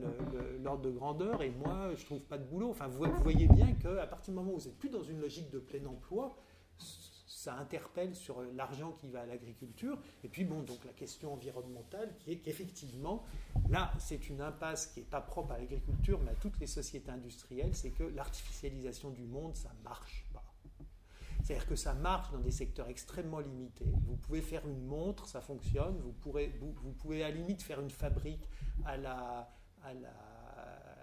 [0.62, 1.42] l'ordre de grandeur?
[1.42, 2.70] Et moi, je trouve pas de boulot.
[2.70, 5.22] Enfin, vous, vous voyez bien qu'à partir du moment où vous n'êtes plus dans une
[5.22, 6.36] logique de plein emploi,
[7.42, 9.98] ça interpelle sur l'argent qui va à l'agriculture.
[10.24, 13.26] Et puis, bon, donc la question environnementale, qui est qu'effectivement,
[13.70, 17.10] là, c'est une impasse qui n'est pas propre à l'agriculture, mais à toutes les sociétés
[17.10, 20.21] industrielles, c'est que l'artificialisation du monde, ça ne marche.
[21.52, 23.92] C'est-à-dire que ça marche dans des secteurs extrêmement limités.
[24.08, 25.98] Vous pouvez faire une montre, ça fonctionne.
[26.00, 28.48] Vous, pourrez, vous, pouvez à la limite faire une fabrique
[28.86, 29.52] à la,
[29.84, 30.14] à la,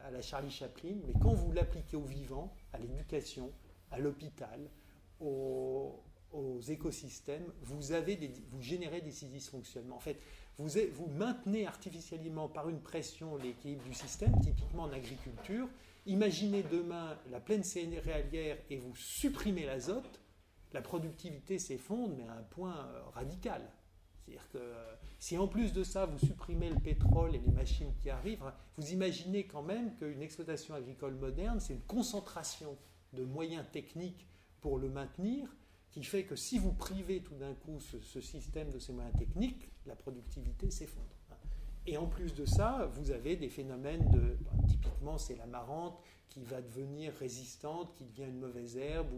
[0.06, 3.52] à la Charlie Chaplin, mais quand vous l'appliquez au vivant, à l'éducation,
[3.90, 4.70] à l'hôpital,
[5.20, 9.96] au, aux écosystèmes, vous, avez des, vous générez des dysfonctionnements.
[9.96, 10.18] En fait,
[10.56, 15.68] vous, vous maintenez artificiellement par une pression l'équilibre du système, typiquement en agriculture.
[16.06, 20.22] Imaginez demain la plaine céréalière et vous supprimez l'azote,
[20.72, 23.62] la productivité s'effondre, mais à un point euh, radical.
[24.24, 27.92] C'est-à-dire que euh, si en plus de ça, vous supprimez le pétrole et les machines
[28.00, 28.42] qui arrivent,
[28.76, 32.76] vous imaginez quand même qu'une exploitation agricole moderne, c'est une concentration
[33.14, 34.26] de moyens techniques
[34.60, 35.48] pour le maintenir,
[35.90, 39.70] qui fait que si vous privez tout d'un coup ce, système de ces moyens techniques,
[39.86, 41.06] la productivité s'effondre.
[41.86, 45.98] Et en plus de ça, vous avez des phénomènes de, bah, typiquement c'est la marante
[46.28, 49.08] qui va devenir résistante, qui devient une mauvaise herbe.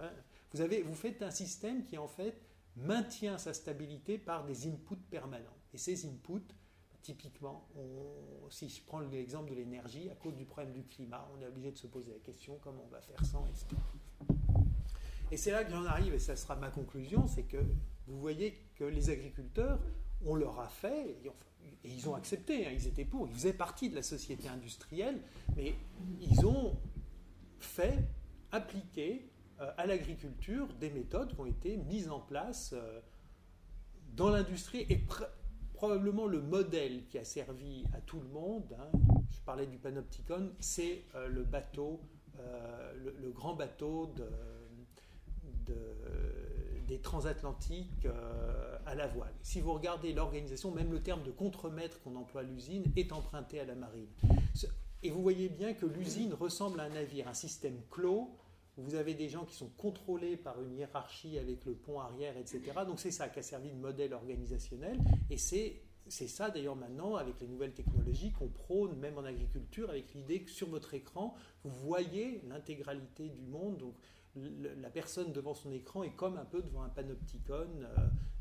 [0.00, 0.12] Hein.
[0.52, 2.40] Vous, avez, vous faites un système qui en fait
[2.76, 5.56] maintient sa stabilité par des inputs permanents.
[5.72, 6.54] Et ces inputs,
[7.02, 7.68] typiquement,
[8.50, 11.72] si je prends l'exemple de l'énergie, à cause du problème du climat, on est obligé
[11.72, 13.66] de se poser la question comment on va faire sans, etc.
[15.30, 17.58] Et c'est là que j'en arrive, et ça sera ma conclusion, c'est que
[18.08, 19.80] vous voyez que les agriculteurs,
[20.24, 21.30] on leur a fait, et,
[21.84, 25.22] ils ont accepté, hein, ils étaient pour, ils faisaient partie de la société industrielle,
[25.56, 25.74] mais
[26.20, 26.76] ils ont
[27.60, 27.98] fait
[28.50, 29.29] appliquer
[29.76, 33.00] à l'agriculture des méthodes qui ont été mises en place euh,
[34.14, 35.04] dans l'industrie et
[35.74, 38.98] probablement le modèle qui a servi à tout le monde, hein,
[39.30, 42.00] je parlais du panopticon, c'est euh, le bateau,
[42.96, 44.26] le, grand bateau de
[46.90, 49.32] des transatlantiques euh, à la voile.
[49.42, 53.60] Si vous regardez l'organisation, même le terme de contremaître qu'on emploie à l'usine est emprunté
[53.60, 54.08] à la marine.
[55.04, 58.36] Et vous voyez bien que l'usine ressemble à un navire, un système clos.
[58.76, 62.60] Vous avez des gens qui sont contrôlés par une hiérarchie avec le pont arrière, etc.
[62.86, 64.98] Donc c'est ça qui a servi de modèle organisationnel.
[65.28, 69.90] Et c'est c'est ça d'ailleurs maintenant, avec les nouvelles technologies, qu'on prône même en agriculture,
[69.90, 73.78] avec l'idée que sur votre écran, vous voyez l'intégralité du monde.
[73.78, 73.94] Donc
[74.34, 77.68] la personne devant son écran est comme un peu devant un panopticon.
[77.82, 77.96] Euh,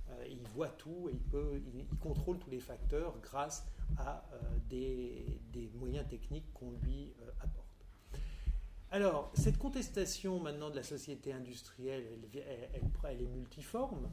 [0.09, 3.67] euh, il voit tout et il, peut, il, contrôle tous les facteurs grâce
[3.97, 4.37] à euh,
[4.69, 7.68] des, moyens techniques qu'on lui apporte.
[8.91, 14.09] Alors, cette contestation maintenant de la société industrielle, elle est multiforme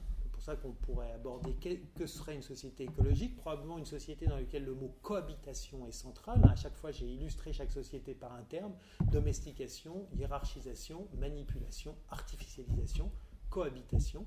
[0.47, 1.57] ça qu'on pourrait aborder
[1.97, 6.41] que serait une société écologique, probablement une société dans laquelle le mot cohabitation est central.
[6.49, 8.73] À chaque fois, j'ai illustré chaque société par un terme
[9.11, 13.11] domestication, hiérarchisation, manipulation, artificialisation,
[13.51, 14.25] cohabitation.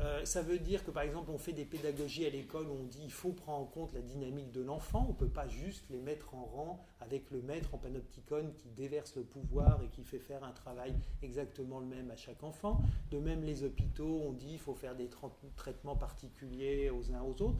[0.00, 2.86] Euh, ça veut dire que par exemple on fait des pédagogies à l'école où on
[2.86, 5.84] dit il faut prendre en compte la dynamique de l'enfant, on ne peut pas juste
[5.90, 10.04] les mettre en rang avec le maître en panopticon qui déverse le pouvoir et qui
[10.04, 12.80] fait faire un travail exactement le même à chaque enfant.
[13.10, 15.08] De même les hôpitaux, on dit il faut faire des
[15.56, 17.58] traitements particuliers aux uns aux autres.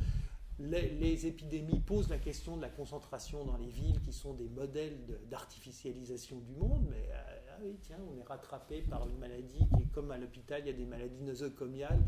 [0.70, 4.98] Les, épidémies posent la question de la concentration dans les villes qui sont des modèles
[5.30, 9.92] d'artificialisation du monde, mais ah oui, tiens, on est rattrapé par une maladie qui est
[9.92, 12.00] comme à l'hôpital, il y a des maladies nosocomiales,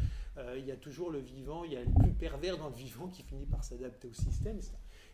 [0.57, 3.09] il y a toujours le vivant, il y a le plus pervers dans le vivant
[3.09, 4.61] qui finit par s'adapter au système.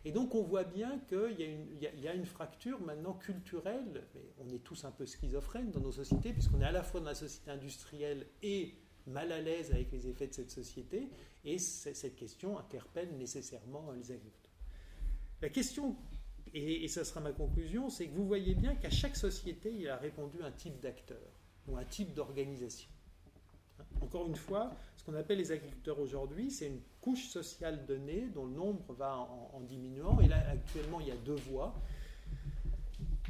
[0.03, 4.63] Et donc on voit bien qu'il y, a une fracture maintenant culturelle, mais on est
[4.63, 7.51] tous un peu schizophrènes dans nos sociétés, puisqu'on est à la fois dans la société
[7.51, 8.75] industrielle et
[9.11, 11.09] mal à l'aise avec les effets de cette société,
[11.45, 14.51] et cette question interpelle nécessairement les agriculteurs.
[15.41, 15.95] La question,
[16.53, 19.87] et, et ça sera ma conclusion, c'est que vous voyez bien qu'à chaque société, il
[19.89, 21.17] a répondu un type d'acteur
[21.67, 22.89] ou un type d'organisation.
[24.01, 28.45] Encore une fois, ce qu'on appelle les agriculteurs aujourd'hui, c'est une couche sociale donnée dont
[28.45, 30.19] le nombre va en, diminuant.
[30.19, 31.73] Et là, actuellement, il y a deux voies.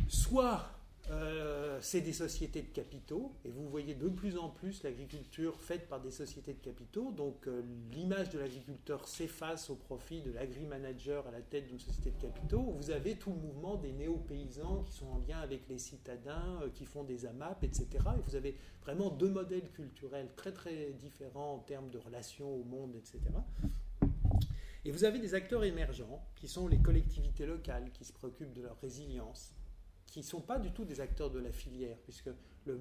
[0.07, 0.69] Soit
[1.11, 5.89] euh, c'est des sociétés de capitaux, et vous voyez de plus en plus l'agriculture faite
[5.89, 11.27] par des sociétés de capitaux, donc euh, l'image de l'agriculteur s'efface au profit de l'agri-manager
[11.27, 12.61] à la tête d'une société de capitaux.
[12.77, 16.69] Vous avez tout le mouvement des néo-paysans qui sont en lien avec les citadins, euh,
[16.73, 17.87] qui font des AMAP, etc.
[18.17, 22.63] Et vous avez vraiment deux modèles culturels très très différents en termes de relations au
[22.63, 23.19] monde, etc.
[24.85, 28.61] Et vous avez des acteurs émergents qui sont les collectivités locales qui se préoccupent de
[28.61, 29.53] leur résilience,
[30.11, 32.29] qui ne sont pas du tout des acteurs de la filière, puisque
[32.65, 32.77] le,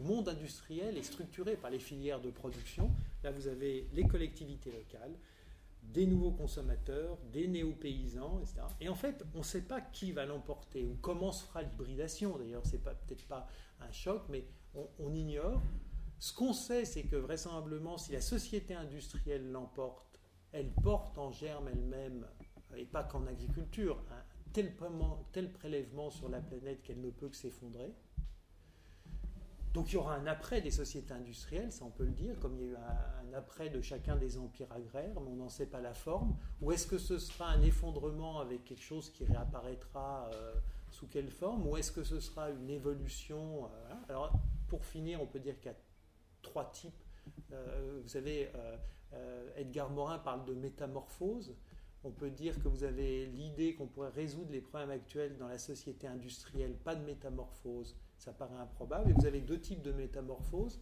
[0.00, 2.90] monde industriel est structuré par les filières de production.
[3.22, 5.14] Là, vous avez les collectivités locales,
[5.84, 8.62] des nouveaux consommateurs, des néo-paysans, etc.
[8.80, 12.36] Et en fait, on ne sait pas qui va l'emporter ou comment se fera l'hybridation.
[12.36, 13.46] D'ailleurs, c'est peut-être pas
[13.78, 14.44] un choc, mais
[14.74, 15.62] on, on ignore.
[16.18, 21.68] Ce qu'on sait, c'est que vraisemblablement, si la société industrielle l'emporte, elle porte en germe
[21.68, 22.26] elle-même,
[22.76, 24.19] et pas qu'en agriculture, un,
[24.52, 27.94] tel, prélèvement sur la planète qu'elle ne peut que s'effondrer.
[29.72, 32.56] Donc il y aura un après des sociétés industrielles, ça on peut le dire, comme
[32.56, 35.66] il y a eu un, après de chacun des empires agraires, mais on n'en sait
[35.66, 36.36] pas la forme.
[36.60, 40.54] Ou est-ce que ce sera un effondrement avec quelque chose qui réapparaîtra euh,
[40.90, 41.68] sous quelle forme?
[41.68, 44.32] Ou est-ce que ce sera une évolution euh, Alors
[44.66, 45.78] pour finir, on peut dire qu'il y a
[46.42, 47.04] trois types.
[47.52, 48.50] Euh, vous savez,
[49.56, 51.54] Edgar Morin parle de métamorphose
[52.04, 55.58] on peut dire que vous avez l'idée qu'on pourrait résoudre les problèmes actuels dans la
[55.58, 59.10] société industrielle, pas de métamorphose, ça paraît improbable.
[59.10, 60.80] Et vous avez deux types de métamorphose,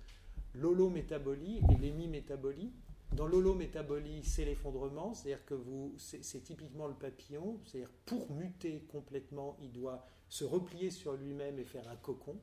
[0.55, 2.73] l'holométabolie et l'hémimétabolie.
[3.12, 9.57] Dans l'holométabolie, c'est l'effondrement, c'est-à-dire que vous, c'est typiquement le papillon, c'est-à-dire pour muter complètement,
[9.62, 12.37] il doit se replier sur lui-même et faire un cocon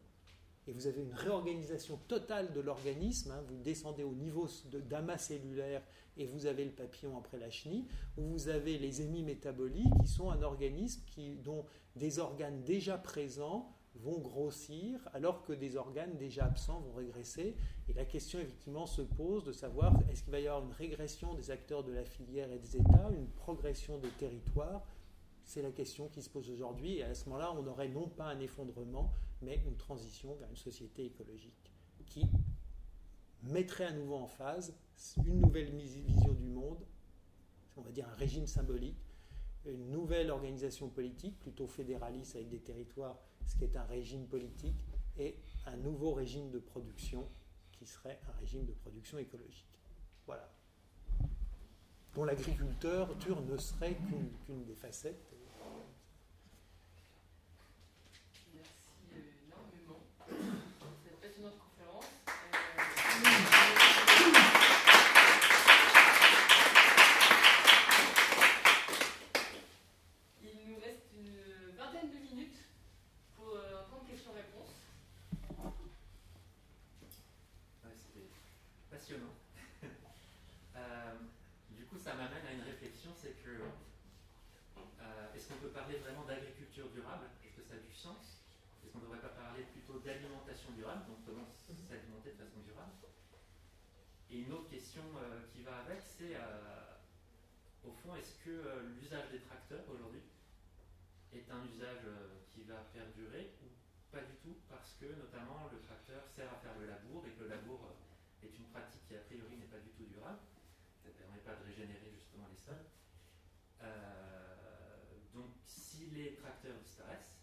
[0.67, 3.43] et vous avez une réorganisation totale de l'organisme, hein.
[3.47, 4.47] vous descendez au niveau
[4.89, 5.83] d'amas cellulaire
[6.17, 7.85] et vous avez le papillon après la chenille,
[8.17, 13.75] où vous avez les hémimétabolies qui sont un organisme qui, dont des organes déjà présents
[13.95, 17.55] vont grossir alors que des organes déjà absents vont régresser.
[17.87, 21.33] Et la question effectivement se pose de savoir est-ce qu'il va y avoir une régression
[21.33, 24.85] des acteurs de la filière et des États, une progression des territoires?
[25.43, 26.97] C'est la question qui se pose aujourd'hui.
[26.97, 30.55] Et à ce moment-là, on n'aurait non pas un effondrement, mais une transition vers une
[30.55, 31.71] société écologique
[32.05, 32.25] qui
[33.43, 34.75] mettrait à nouveau en phase
[35.25, 36.85] une nouvelle vision du monde,
[37.77, 38.97] on va dire un régime symbolique,
[39.65, 44.85] une nouvelle organisation politique, plutôt fédéraliste avec des territoires, ce qui est un régime politique,
[45.17, 47.27] et un nouveau régime de production
[47.71, 49.79] qui serait un régime de production écologique.
[50.25, 50.49] Voilà.
[52.13, 53.09] Dont l'agriculteur
[53.49, 53.95] ne serait
[54.45, 55.34] qu'une des facettes
[94.31, 96.97] Et une autre question euh, qui va avec, c'est euh,
[97.83, 100.21] au fond, est-ce que euh, l'usage des tracteurs aujourd'hui
[101.33, 102.09] est un usage
[102.53, 103.69] qui va perdurer ou
[104.11, 104.57] pas du tout?
[104.69, 107.93] Parce que notamment le tracteur sert à faire le labour et que le labour
[108.41, 110.39] est une pratique qui a priori n'est pas du tout durable,
[111.03, 112.85] ça ne permet pas de régénérer justement les sols.
[115.33, 117.35] donc si les tracteurs disparaissent,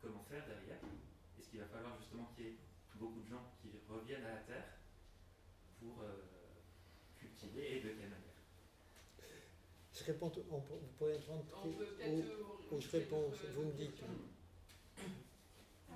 [0.00, 0.80] comment faire derrière?
[1.38, 1.99] Est-ce qu'il va falloir
[10.18, 10.28] vous
[10.98, 14.02] pourrez répondre aux, aux, réponses, vous me dites.
[15.90, 15.94] Euh,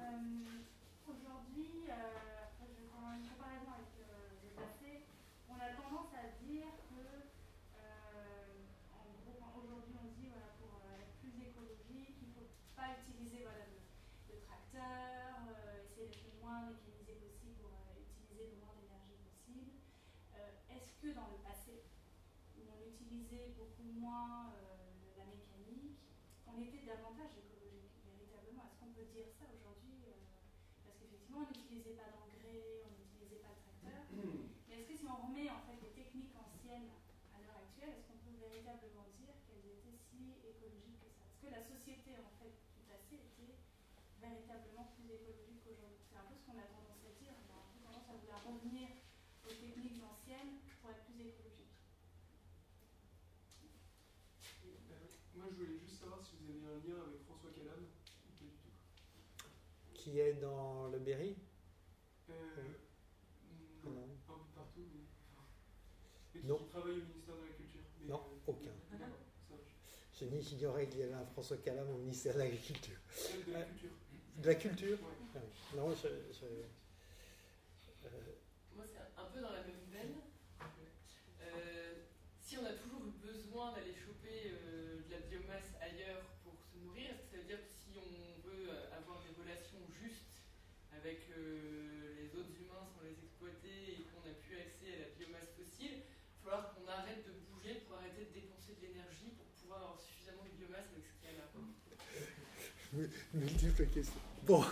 [1.04, 1.94] Aujourd'hui, euh,
[2.94, 5.02] en comparaison avec euh, le passé,
[5.50, 7.26] on a tendance à dire que,
[7.76, 8.54] euh,
[9.58, 13.66] aujourd'hui on dit voilà, pour euh, être plus écologique, il ne faut pas utiliser voilà,
[13.66, 15.44] le, tracteur,
[15.84, 19.74] essayer d'être le moins mécanisé possible pour utiliser le moins d'énergie possible.
[20.70, 21.43] Est-ce que dans le
[23.14, 26.02] utilisait beaucoup moins euh, la mécanique,
[26.50, 28.66] on était davantage écologique, véritablement.
[28.66, 30.18] Est-ce qu'on peut dire ça aujourd'hui euh,
[30.82, 34.02] Parce qu'effectivement, on n'utilisait pas d'engrais, on n'utilisait pas de tracteur.
[34.66, 36.90] Mais est-ce que si on remet en fait les techniques anciennes
[37.30, 41.22] à l'heure actuelle, est-ce qu'on peut véritablement dire qu'elles étaient si écologiques que ça?
[41.30, 43.62] Est-ce que la société en fait du passé était
[44.18, 47.30] véritablement plus écologique qu'aujourd'hui C'est un peu ce qu'on a tendance à dire.
[47.30, 48.90] On a un tendance à vouloir revenir
[49.46, 51.64] aux techniques anciennes pour être plus écologique.
[55.34, 58.46] Moi, je voulais juste savoir si vous avez un lien avec François Calam ou pas
[58.46, 58.70] du tout.
[60.04, 61.34] Qui est dans le Berry
[62.28, 64.02] Euh, Ah non, non.
[64.28, 66.38] un peu partout, mais.
[66.38, 66.58] Et qui, Non.
[66.58, 67.80] qui travaille au ministère de la Culture.
[68.00, 68.74] mais, Non, euh, aucun.
[68.92, 69.08] D'accord,
[69.48, 69.72] ça marche.
[70.20, 72.98] Je n'y ignorais qu'il y avait un François Calam au ministère de l'Agriculture.
[73.46, 73.90] De la Euh, culture.
[74.42, 75.14] De la culture Ouais.
[75.36, 75.76] Ah oui.
[75.78, 76.08] Non, je.
[76.36, 78.18] je- euh,
[78.76, 80.16] Moi, c'est un peu dans la même veine.
[81.40, 81.94] Euh,
[82.42, 86.76] si on a toujours eu besoin d'aller choper euh, de la biomasse ailleurs pour se
[86.84, 90.42] nourrir, est-ce que ça veut dire que si on veut euh, avoir des relations justes
[90.92, 95.08] avec euh, les autres humains sans les exploiter et qu'on n'a plus accès à la
[95.16, 99.30] biomasse fossile, il va falloir qu'on arrête de bouger pour arrêter de dépenser de l'énergie
[99.38, 101.46] pour pouvoir avoir suffisamment de biomasse avec ce qu'il y a là.
[103.32, 104.20] Multiples questions.
[104.46, 104.64] Bon.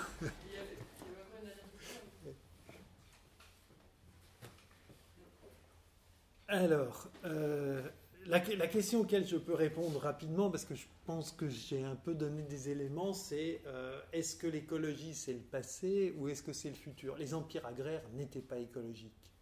[6.48, 7.82] Alors, euh,
[8.26, 11.96] la, la question auquel je peux répondre rapidement, parce que je pense que j'ai un
[11.96, 16.52] peu donné des éléments, c'est euh, est-ce que l'écologie c'est le passé ou est-ce que
[16.52, 17.16] c'est le futur?
[17.16, 19.32] Les empires agraires n'étaient pas écologiques.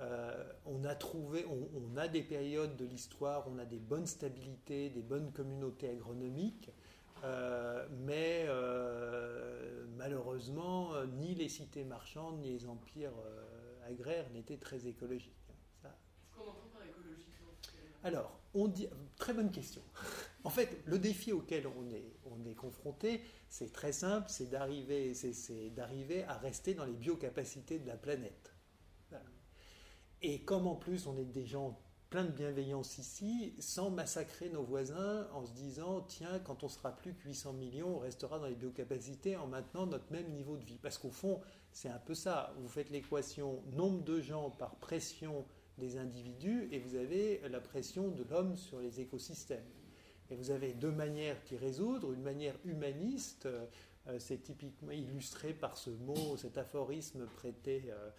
[0.00, 4.90] Euh, on a trouvé, on a des périodes de l'histoire, on a des bonnes stabilités,
[4.90, 6.70] des bonnes communautés agronomiques,
[7.24, 14.86] euh, mais euh, malheureusement, ni les cités marchandes ni les empires euh, agraires n'étaient très
[14.86, 15.32] écologiques.
[15.82, 15.96] Ça,
[16.36, 16.82] qu'on entend par
[18.04, 19.80] alors, on dit, très bonne question.
[20.44, 25.14] En fait, le défi auquel on est, on est confronté, c'est très simple, c'est d'arriver,
[25.14, 28.54] c'est, c'est d'arriver à rester dans les biocapacités de la planète.
[29.08, 29.24] Voilà.
[30.20, 31.80] Et comme en plus on est des gens
[32.14, 36.94] pleins de bienveillance ici, sans massacrer nos voisins en se disant, tiens, quand on sera
[36.94, 40.64] plus que 800 millions, on restera dans les biocapacités en maintenant notre même niveau de
[40.64, 40.78] vie.
[40.80, 41.40] Parce qu'au fond,
[41.72, 42.54] c'est un peu ça.
[42.60, 45.44] Vous faites l'équation nombre de gens par pression
[45.76, 49.66] des individus et vous avez la pression de l'homme sur les écosystèmes.
[50.30, 52.12] Et vous avez deux manières d'y résoudre.
[52.12, 53.66] Une manière humaniste, euh,
[54.20, 58.10] c'est typiquement illustré par ce mot, cet aphorisme prêté euh,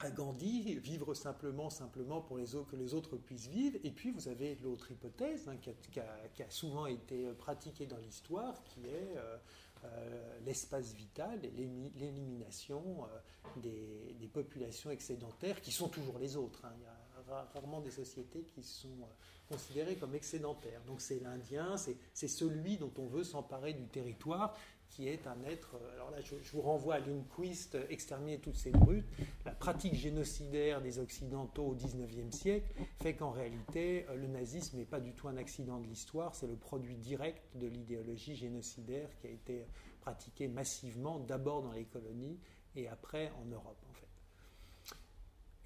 [0.00, 3.78] à, Gandhi, vivre simplement, simplement pour que les autres puissent vivre.
[3.84, 8.80] Et puis vous avez l'autre hypothèse hein, qui, a, souvent été pratiquée dans l'histoire, qui
[8.86, 9.36] est euh,
[9.84, 11.50] euh, l'espace vital et
[11.96, 16.64] l'élimination euh, des, populations excédentaires, qui sont toujours les autres.
[16.64, 16.72] hein.
[16.76, 19.06] Il y a ra- rarement des sociétés qui sont euh,
[19.48, 20.82] considérées comme excédentaires.
[20.86, 24.56] Donc c'est l'Indien, c'est celui dont on veut s'emparer du territoire,
[24.90, 25.76] qui est un être.
[25.76, 29.06] euh, Alors là, je, vous renvoie à Lindquist, euh, Exterminer toutes ces brutes.
[29.44, 32.70] La pratique génocidaire des Occidentaux au XIXe siècle
[33.00, 36.46] fait qu'en réalité, euh, le nazisme n'est pas du tout un accident de l'histoire, c'est
[36.46, 39.64] le produit direct de l'idéologie génocidaire qui a été
[40.00, 42.38] pratiquée massivement, d'abord dans les colonies
[42.76, 43.76] et après en Europe.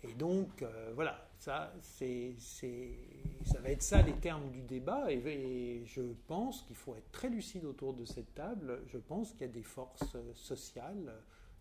[0.07, 5.11] Et donc, euh, voilà, ça, ça va être ça les termes du débat.
[5.11, 8.83] Et, je pense qu'il faut être très lucide autour de cette table.
[8.87, 11.15] Je pense qu'il y a des forces euh, sociales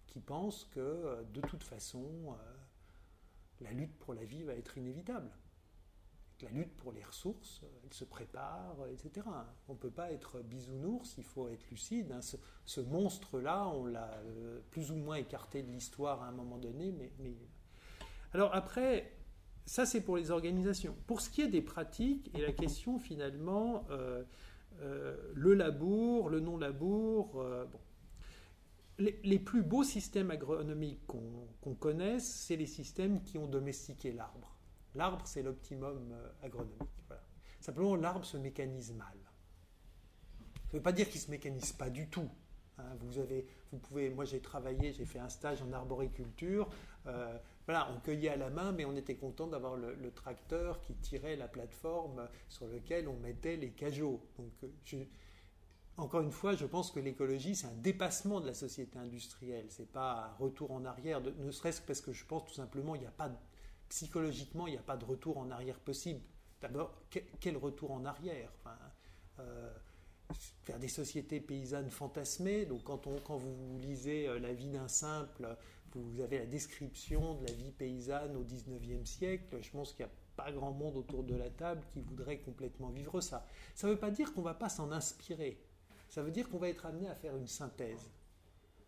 [0.07, 2.35] qui pensent que, euh, de toute façon,
[3.61, 5.29] la lutte pour la vie va être inévitable.
[6.41, 9.25] La lutte pour les ressources, elle se prépare, etc.
[9.69, 12.11] On ne peut pas être bisounours, il faut être lucide.
[12.11, 12.19] hein.
[12.65, 14.21] Ce, monstre-là, on l'a
[14.71, 17.13] plus ou moins écarté de l'histoire à un moment donné, mais
[18.33, 19.11] alors après,
[19.65, 20.95] ça c'est pour les organisations.
[21.07, 24.23] Pour ce qui est des pratiques et la question finalement, euh,
[24.81, 27.79] euh, le labour, le non-labour, euh, bon.
[28.97, 34.55] les, plus beaux systèmes agronomiques qu'on connaisse, c'est les systèmes qui ont domestiqué l'arbre.
[34.95, 36.81] L'arbre, c'est l'optimum agronomique.
[37.07, 37.23] voilà.
[37.59, 39.17] Simplement, l'arbre se mécanise mal.
[40.73, 42.29] Ça ne veut pas dire qu'il ne se mécanise pas du tout.
[42.77, 42.95] Hein.
[42.99, 46.69] vous, avez, vous pouvez, moi j'ai travaillé, j'ai fait un stage en arboriculture.
[47.07, 50.93] euh, voilà, on cueillait à la main, mais on était content d'avoir le, tracteur qui
[50.95, 54.21] tirait la plateforme sur laquelle on mettait les cajots.
[54.37, 55.05] Donc, euh,
[55.97, 59.67] encore une fois, je pense que l'écologie, c'est un dépassement de la société industrielle.
[59.69, 62.95] C'est pas un retour en arrière, ne serait-ce que parce que je pense tout simplement,
[62.95, 63.31] il n'y a pas,
[63.89, 66.21] psychologiquement, il n'y a pas de retour en arrière possible.
[66.61, 68.51] D'abord, que- quel retour en arrière?
[69.39, 69.71] Euh,
[70.63, 72.65] Faire des sociétés paysannes fantasmées.
[72.65, 75.47] Donc, quand, on, quand vous lisez euh, La vie d'un simple,
[75.99, 80.11] vous avez la description de la vie paysanne au 19e siècle, je pense qu'il n'y
[80.11, 83.45] a pas grand monde autour de la table qui voudrait complètement vivre ça.
[83.75, 85.59] Ça ne veut pas dire qu'on ne va pas s'en inspirer.
[86.09, 88.11] Ça veut dire qu'on va être amené à faire une synthèse,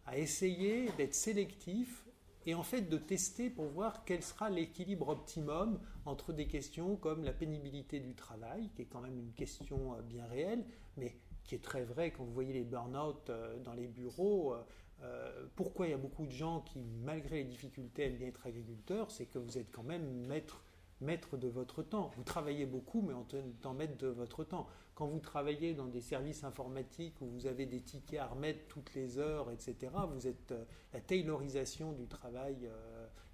[0.05, 2.05] à essayer d'être sélectif
[2.45, 7.23] et en fait de tester pour voir quel sera l'équilibre optimum entre des questions comme
[7.23, 10.63] la pénibilité du travail, qui est quand même une question euh, bien réelle,
[10.97, 11.15] mais
[11.45, 14.55] qui est très vraie quand vous voyez les burn-out euh, dans les bureaux.
[15.03, 18.47] Euh, pourquoi il y a beaucoup de gens qui, malgré les difficultés, aiment bien être
[18.47, 20.63] agriculteurs C'est que vous êtes quand même maître,
[21.01, 22.11] maître de votre temps.
[22.15, 24.67] Vous travaillez beaucoup, mais en étant maître de votre temps.
[24.95, 28.93] Quand vous travaillez dans des services informatiques où vous avez des tickets à remettre toutes
[28.95, 30.53] les heures, etc., vous êtes
[30.93, 32.69] la taylorisation du travail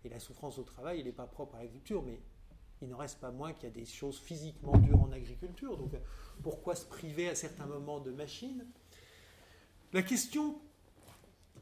[0.04, 2.20] et la souffrance au travail, elle n'est pas propre à l'agriculture, mais
[2.82, 5.78] il n'en reste pas moins qu'il y a des choses physiquement dures en agriculture.
[5.78, 5.94] Donc
[6.42, 8.66] pourquoi se priver à certains moments de machines?
[9.94, 10.60] La question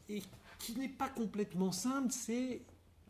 [0.07, 2.61] qui n'est pas complètement simple, c'est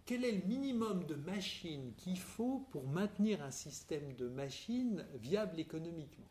[0.06, 5.60] quel est le minimum de machines qu'il faut pour maintenir un système de machines viable
[5.60, 6.26] économiquement?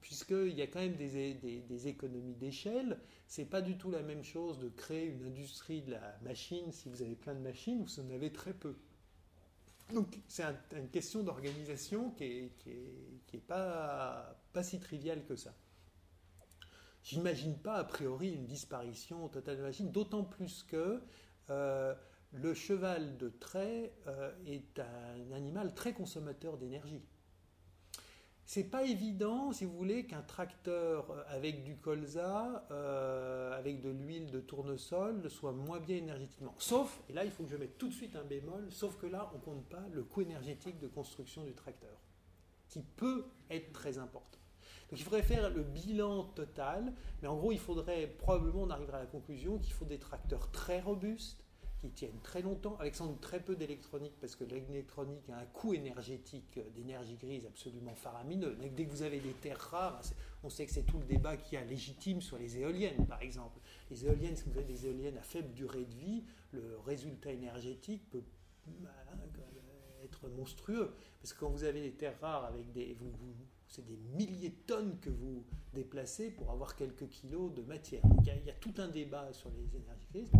[0.00, 4.22] Puisqu'il y a quand même des, des économies d'échelle, c'est pas du tout la même
[4.22, 7.86] chose de créer une industrie de la machine si vous avez plein de machines ou
[7.86, 8.76] si vous en avez très peu.
[9.92, 15.54] Donc c'est une question d'organisation qui n'est est, pas, pas si triviale que ça.
[17.02, 21.02] J'imagine pas a priori une disparition totale de la machine, d'autant plus que
[21.50, 21.94] euh,
[22.32, 27.02] le cheval de trait euh, est un animal très consommateur d'énergie.
[28.46, 33.88] C'est pas évident, si vous voulez, qu'un tracteur euh, avec du colza, euh, avec de
[33.88, 36.54] l'huile de tournesol, soit moins bien énergétiquement.
[36.58, 39.06] Sauf, et là il faut que je mette tout de suite un bémol, sauf que
[39.06, 41.96] là on compte pas le coût énergétique de construction du tracteur,
[42.68, 44.38] qui peut être très important.
[44.90, 46.92] Donc il faudrait faire le bilan total,
[47.22, 50.50] mais en gros il faudrait, probablement on arriverait à la conclusion qu'il faut des tracteurs
[50.50, 51.43] très robustes,
[51.84, 55.44] qui tiennent très longtemps, avec sans doute très peu d'électronique, parce que l'électronique a un
[55.44, 58.56] coût énergétique euh, d'énergie grise absolument faramineux.
[58.74, 60.00] Dès que vous avez des terres rares,
[60.42, 63.60] on sait que c'est tout le débat qui a légitime sur les éoliennes, par exemple.
[63.90, 68.08] Les éoliennes, si vous avez des éoliennes à faible durée de vie, le résultat énergétique
[68.10, 68.22] peut
[68.80, 68.90] bah,
[70.02, 70.94] être monstrueux.
[71.20, 72.94] Parce que quand vous avez des terres rares avec des.
[72.94, 73.12] Vous,
[73.66, 78.02] c'est des milliers de tonnes que vous déplacez pour avoir quelques kilos de matière.
[78.20, 80.30] il y a tout un débat sur les énergies grises.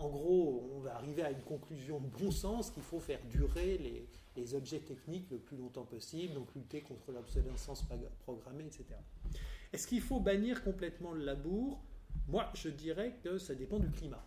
[0.00, 3.78] En gros, on va arriver à une conclusion de bon sens qu'il faut faire durer
[4.36, 7.84] les, objets techniques le plus longtemps possible, donc lutter contre l'obsolescence
[8.22, 8.86] programmée, etc.
[9.70, 11.82] Est-ce qu'il faut bannir complètement le labour?
[12.26, 14.24] Moi, je dirais que ça dépend du climat.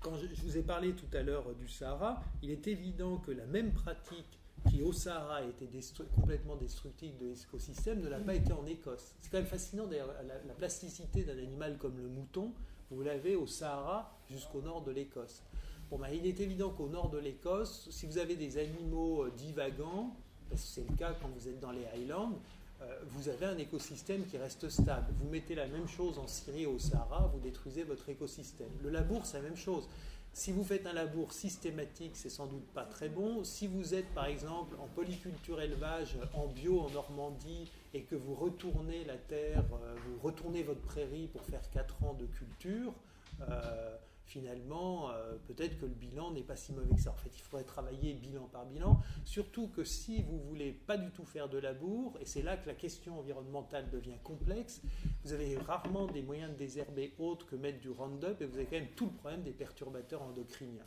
[0.00, 3.46] Quand je, vous ai parlé tout à l'heure du Sahara, il est évident que la
[3.46, 4.38] même pratique
[4.68, 5.68] qui au Sahara était
[6.14, 9.14] complètement destructive de l'écosystème ne l'a pas été en Écosse.
[9.22, 10.14] C'est quand même fascinant d'ailleurs
[10.46, 12.52] la plasticité d'un animal comme le mouton
[12.90, 15.42] vous l'avez au Sahara jusqu'au nord de l'Écosse.
[15.90, 19.30] Bon, ben, il est évident qu'au nord de l'Écosse, si vous avez des animaux euh,
[19.36, 20.14] divagants,
[20.48, 22.38] parce que c'est le cas quand vous êtes dans les Highlands,
[22.82, 25.12] euh, vous avez un écosystème qui reste stable.
[25.20, 28.70] Vous mettez la même chose en Syrie au Sahara, vous détruisez votre écosystème.
[28.82, 29.88] Le labour, c'est la même chose.
[30.32, 33.42] Si vous faites un labour systématique, c'est sans doute pas très bon.
[33.44, 38.34] Si vous êtes par exemple en polyculture élevage, en bio en Normandie, et que vous
[38.34, 42.92] retournez la terre, euh, vous retournez votre prairie pour faire 4 ans de culture,
[43.40, 43.96] euh,
[44.30, 47.10] finalement, euh, peut-être que le bilan n'est pas si mauvais que ça.
[47.10, 51.10] En fait, il faudrait travailler bilan par bilan, surtout que si vous voulez pas du
[51.10, 54.82] tout faire de labour, et c'est là que la question environnementale devient complexe,
[55.24, 58.66] vous avez rarement des moyens de désherber autres que mettre du Roundup, et vous avez
[58.66, 60.86] quand même tout le problème des perturbateurs endocriniens.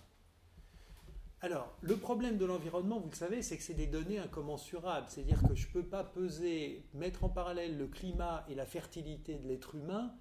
[1.42, 5.08] Alors, le problème de l'environnement, vous le savez, c'est que c'est des données incommensurables.
[5.10, 9.36] C'est-à-dire que je ne peux pas peser, mettre en parallèle le climat et la fertilité
[9.36, 10.14] de l'être humain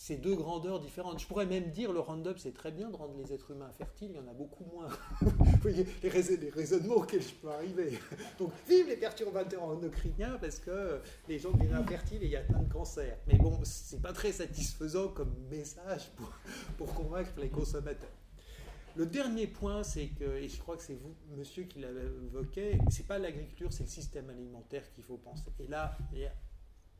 [0.00, 1.20] c'est deux grandeurs différentes.
[1.20, 4.12] Je pourrais même dire le Roundup, c'est très bien de rendre les êtres humains fertiles,
[4.12, 4.88] il y en a beaucoup moins.
[5.20, 7.98] Vous voyez les, raisonnements auxquels je peux arriver.
[8.38, 12.40] Donc, vive les perturbateurs endocriniens parce que les gens deviennent infertiles et il y a
[12.40, 13.18] plein de cancers.
[13.26, 16.32] Mais bon, c'est pas très satisfaisant comme message pour,
[16.78, 18.08] pour convaincre les consommateurs.
[18.96, 22.78] Le dernier point, c'est que, et je crois que c'est vous, monsieur, qui l'avez évoqué,
[22.88, 25.44] c'est pas l'agriculture, c'est le système alimentaire qu'il faut penser.
[25.58, 26.32] Et là, il y a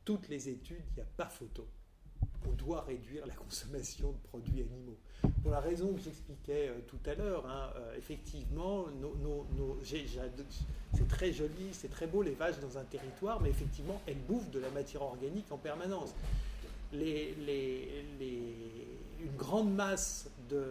[0.05, 1.67] toutes les études, il n'y a pas photo
[2.47, 4.97] on doit réduire la consommation de produits animaux.
[5.41, 8.85] Pour la raison que j'expliquais euh, tout à l'heure, hein, euh, effectivement,
[10.93, 14.51] c'est très joli, c'est très beau les vaches dans un territoire, mais effectivement, elles bouffent
[14.51, 16.13] de la matière organique en permanence.
[19.21, 20.63] une grande masse de,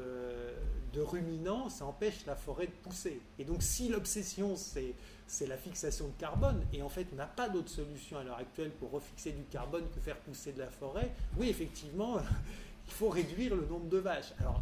[0.92, 3.20] de ruminants, ça empêche la forêt de pousser.
[3.38, 6.60] Et donc si l'obsession c'est la fixation de carbone.
[6.72, 9.84] Et en fait, on n'a pas d'autre solution à l'heure actuelle pour refixer du carbone
[9.94, 11.12] que faire pousser de la forêt.
[11.38, 12.18] Oui, effectivement,
[12.86, 14.32] il faut réduire le nombre de vaches.
[14.40, 14.60] Alors,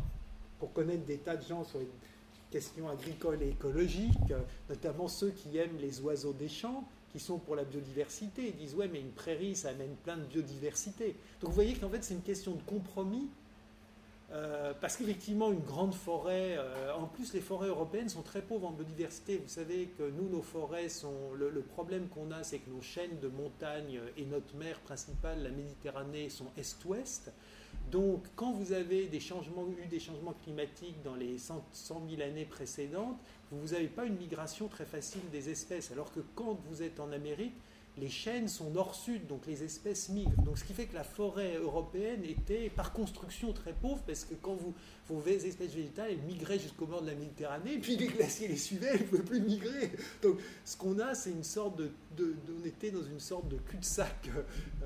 [0.58, 1.88] pour connaître des tas de gens sur les
[2.50, 4.32] questions agricoles et écologiques,
[4.68, 8.48] notamment ceux qui aiment les oiseaux des champs, qui sont pour la biodiversité.
[8.48, 11.16] Ils disent ouais mais une prairie ça amène plein de biodiversité.
[11.40, 13.28] Donc vous voyez qu'en fait c'est une question de compromis.
[14.30, 18.68] Euh, parce qu'effectivement, une grande forêt, euh, en plus les forêts européennes sont très pauvres
[18.68, 19.38] en biodiversité.
[19.38, 21.32] Vous savez que nous, nos forêts sont.
[21.34, 25.50] Le, problème qu'on a, c'est que nos chaînes de montagnes et notre mer principale, la
[25.50, 27.32] Méditerranée, sont est-ouest.
[27.90, 32.22] Donc, quand vous avez des changements, eu des changements climatiques dans les 100, 100 000
[32.22, 33.16] années précédentes,
[33.50, 35.90] vous n'avez pas une migration très facile des espèces.
[35.90, 37.54] Alors que quand vous êtes en Amérique,
[38.00, 40.42] les chaînes sont nord-sud, donc les espèces migrent.
[40.42, 44.34] Donc ce qui fait que la forêt européenne était par construction très pauvre, parce que
[44.34, 44.74] quand vous,
[45.08, 48.90] vos espèces végétales, elles migraient jusqu'au bord de la Méditerranée, puis les glaciers les suivaient,
[48.94, 49.92] elles ne pouvaient plus migrer.
[50.22, 54.30] Donc ce qu'on a, c'est une sorte de, On était dans une sorte de cul-de-sac.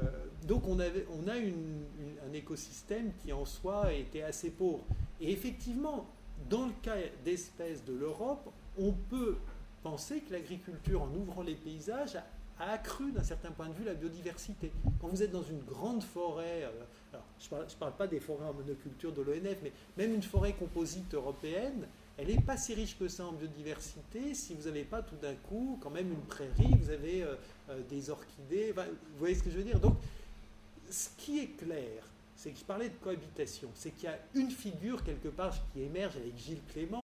[0.02, 0.06] Euh,
[0.46, 4.84] donc on, avait, on a un écosystème qui en soi était assez pauvre.
[5.20, 6.06] Et effectivement,
[6.48, 9.36] dans le cas d'espèces de l'Europe, on peut
[9.82, 12.16] penser que l'agriculture, en ouvrant les paysages,
[12.62, 14.70] a accru d'un certain point de vue la biodiversité.
[15.00, 18.46] Quand vous êtes dans une grande forêt, euh, alors je ne parle, pas des forêts
[18.46, 21.86] en monoculture de l'ONF, mais même une forêt composite européenne,
[22.16, 24.34] elle n'est pas si riche que ça en biodiversité.
[24.34, 27.34] Si vous n'avez pas tout d'un coup quand même une prairie, vous avez euh,
[27.70, 29.80] euh, des orchidées, vous voyez ce que je veux dire?
[29.80, 29.96] Donc,
[30.88, 32.04] ce qui est clair,
[32.36, 35.82] c'est que je parlais de cohabitation, c'est qu'il y a une figure quelque part qui
[35.82, 37.00] émerge avec Gilles Clément,